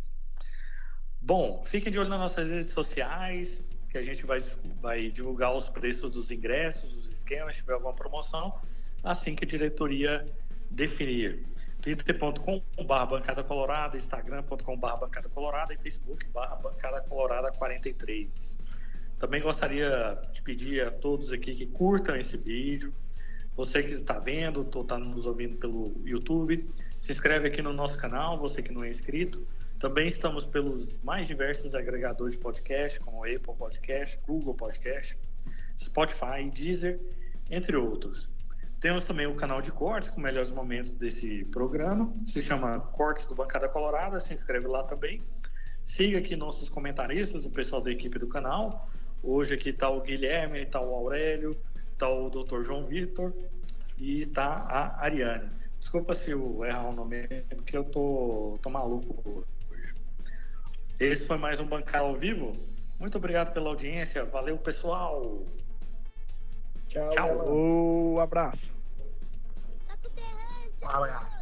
[1.22, 4.42] Bom, fiquem de olho nas nossas redes sociais, que a gente vai,
[4.82, 8.60] vai divulgar os preços dos ingressos, os esquemas, se tiver alguma promoção,
[9.04, 10.26] assim que a diretoria
[10.68, 11.46] definir
[11.80, 18.58] twitter.com.br bancada colorada, instagram.com.br bancada colorada e facebook.br bancada colorada 43.
[19.20, 22.92] Também gostaria de pedir a todos aqui que curtam esse vídeo,
[23.56, 26.68] Você que está vendo, está nos ouvindo pelo YouTube,
[26.98, 29.46] se inscreve aqui no nosso canal, você que não é inscrito.
[29.84, 35.20] Também estamos pelos mais diversos agregadores de podcast, como Apple Podcast, Google Podcast,
[35.78, 37.02] Spotify, Deezer,
[37.52, 38.30] entre outros.
[38.80, 42.16] Temos também o canal de cortes com melhores momentos desse programa.
[42.26, 44.22] Se chama Cortes do Bancada Colorada.
[44.22, 45.22] Se inscreve lá também.
[45.84, 48.90] Siga aqui nossos comentaristas, o pessoal da equipe do canal.
[49.22, 51.62] Hoje aqui está o Guilherme, está o Aurélio,
[51.92, 52.62] está o Dr.
[52.62, 53.34] João Vitor
[53.98, 55.52] e está a Ariane.
[55.78, 57.28] Desculpa se eu errar o nome,
[57.58, 59.46] porque eu tô, tô maluco.
[61.00, 62.56] Esse foi mais um Bancada ao vivo.
[63.00, 64.24] Muito obrigado pela audiência.
[64.26, 65.44] Valeu, pessoal.
[66.88, 67.10] Tchau.
[67.10, 67.52] Tchau.
[67.52, 68.72] Um abraço.
[70.84, 71.34] Um abraço.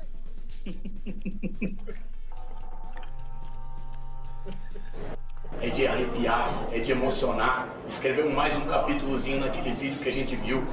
[5.62, 7.68] é de arrepiar, é de emocionar.
[7.88, 10.64] Escreveu mais um capítulozinho naquele vídeo que a gente viu.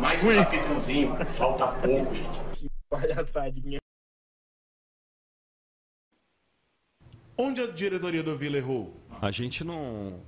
[0.00, 1.16] Mais um capítulozinho.
[1.36, 2.40] Falta pouco, gente.
[2.54, 3.78] Que palhaçadinha.
[7.38, 8.98] Onde a diretoria do Vila errou?
[9.20, 10.20] A gente não,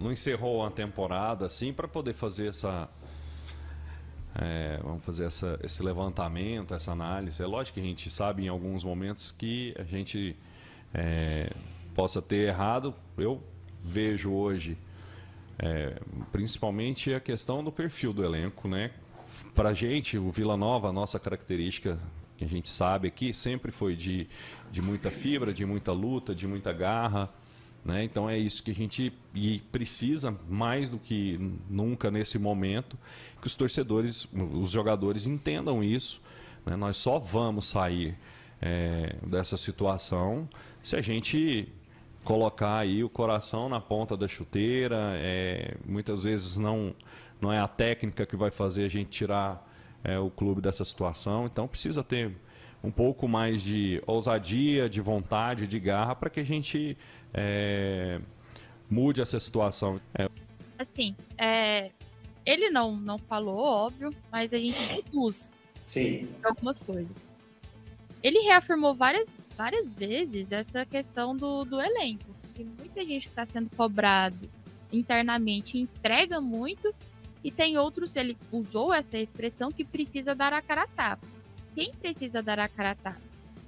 [0.00, 2.88] não encerrou a temporada assim para poder fazer essa.
[4.34, 7.42] é, vamos fazer essa, esse levantamento, essa análise.
[7.42, 10.36] É lógico que a gente sabe em alguns momentos que a gente
[10.94, 11.50] é,
[11.94, 12.94] possa ter errado.
[13.18, 13.42] Eu
[13.82, 14.78] vejo hoje,
[15.58, 16.00] é,
[16.30, 18.92] principalmente a questão do perfil do elenco, né?
[19.54, 21.98] Para a gente, o Vila Nova, a nossa característica
[22.42, 24.26] que a gente sabe aqui sempre foi de,
[24.70, 27.30] de muita fibra, de muita luta, de muita garra.
[27.84, 28.04] Né?
[28.04, 31.38] Então é isso que a gente e precisa mais do que
[31.68, 32.98] nunca nesse momento
[33.40, 36.20] que os torcedores, os jogadores entendam isso.
[36.66, 36.76] né?
[36.76, 38.16] Nós só vamos sair
[38.60, 40.48] é, dessa situação
[40.82, 41.68] se a gente
[42.24, 45.12] colocar aí o coração na ponta da chuteira.
[45.16, 46.94] é, muitas vezes não
[47.40, 49.68] não é a técnica que vai fazer a gente tirar
[50.04, 51.46] é, o clube dessa situação.
[51.46, 52.34] Então precisa ter
[52.82, 56.96] um pouco mais de ousadia, de vontade, de garra para que a gente
[57.32, 58.20] é,
[58.90, 60.00] mude essa situação.
[60.14, 60.28] É,
[60.82, 61.92] Assim, é,
[62.44, 66.28] ele não, não falou, óbvio, mas a gente deduz Sim.
[66.44, 67.16] algumas coisas.
[68.20, 72.24] Ele reafirmou várias, várias vezes essa questão do, do elenco.
[72.54, 74.50] Que muita gente que está sendo cobrado
[74.92, 76.92] internamente entrega muito,
[77.44, 81.26] e tem outros, ele usou essa expressão, que precisa dar a cara a tapa.
[81.74, 83.20] Quem precisa dar a cara a tapa?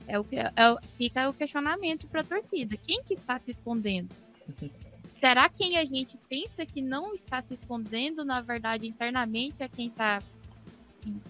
[0.06, 2.76] É o que, é, o- fica o questionamento para a torcida.
[2.76, 4.14] Quem que está se escondendo?
[5.20, 9.88] Será quem a gente pensa que não está se escondendo, na verdade, internamente é quem
[9.88, 10.22] está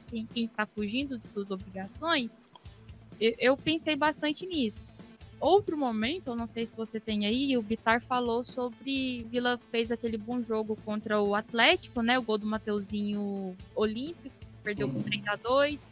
[0.09, 2.31] quem, quem está fugindo de suas obrigações?
[3.21, 4.79] Eu, eu pensei bastante nisso.
[5.41, 9.93] Outro momento, eu não sei se você tem aí, o Bitar falou sobre Vila fez
[9.93, 12.19] aquele bom jogo contra o Atlético, né?
[12.19, 15.85] O gol do Mateuzinho Olímpico, perdeu por 3 a 2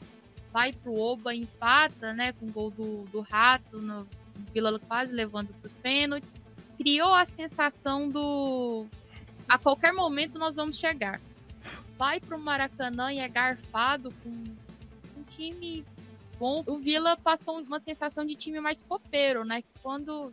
[0.53, 2.33] vai pro Oba, empata, né?
[2.33, 4.07] Com o gol do, do Rato, no,
[4.53, 6.35] Vila quase levando para os pênaltis.
[6.77, 8.87] Criou a sensação do
[9.49, 11.21] a qualquer momento nós vamos chegar.
[11.97, 15.85] Vai pro Maracanã e é garfado com um time
[16.39, 16.63] bom.
[16.67, 19.63] O Vila passou uma sensação de time mais copeiro, né?
[19.83, 20.33] Quando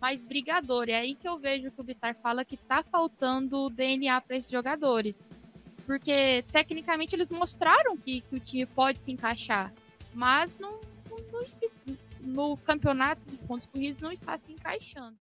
[0.00, 0.88] mais brigador.
[0.88, 4.50] É aí que eu vejo que o Bitar fala que tá faltando DNA para esses
[4.50, 5.24] jogadores.
[5.86, 9.72] Porque tecnicamente eles mostraram que, que o time pode se encaixar,
[10.14, 10.80] mas não,
[11.10, 11.44] não- não
[12.20, 15.16] no campeonato de pontos corridos não está se encaixando.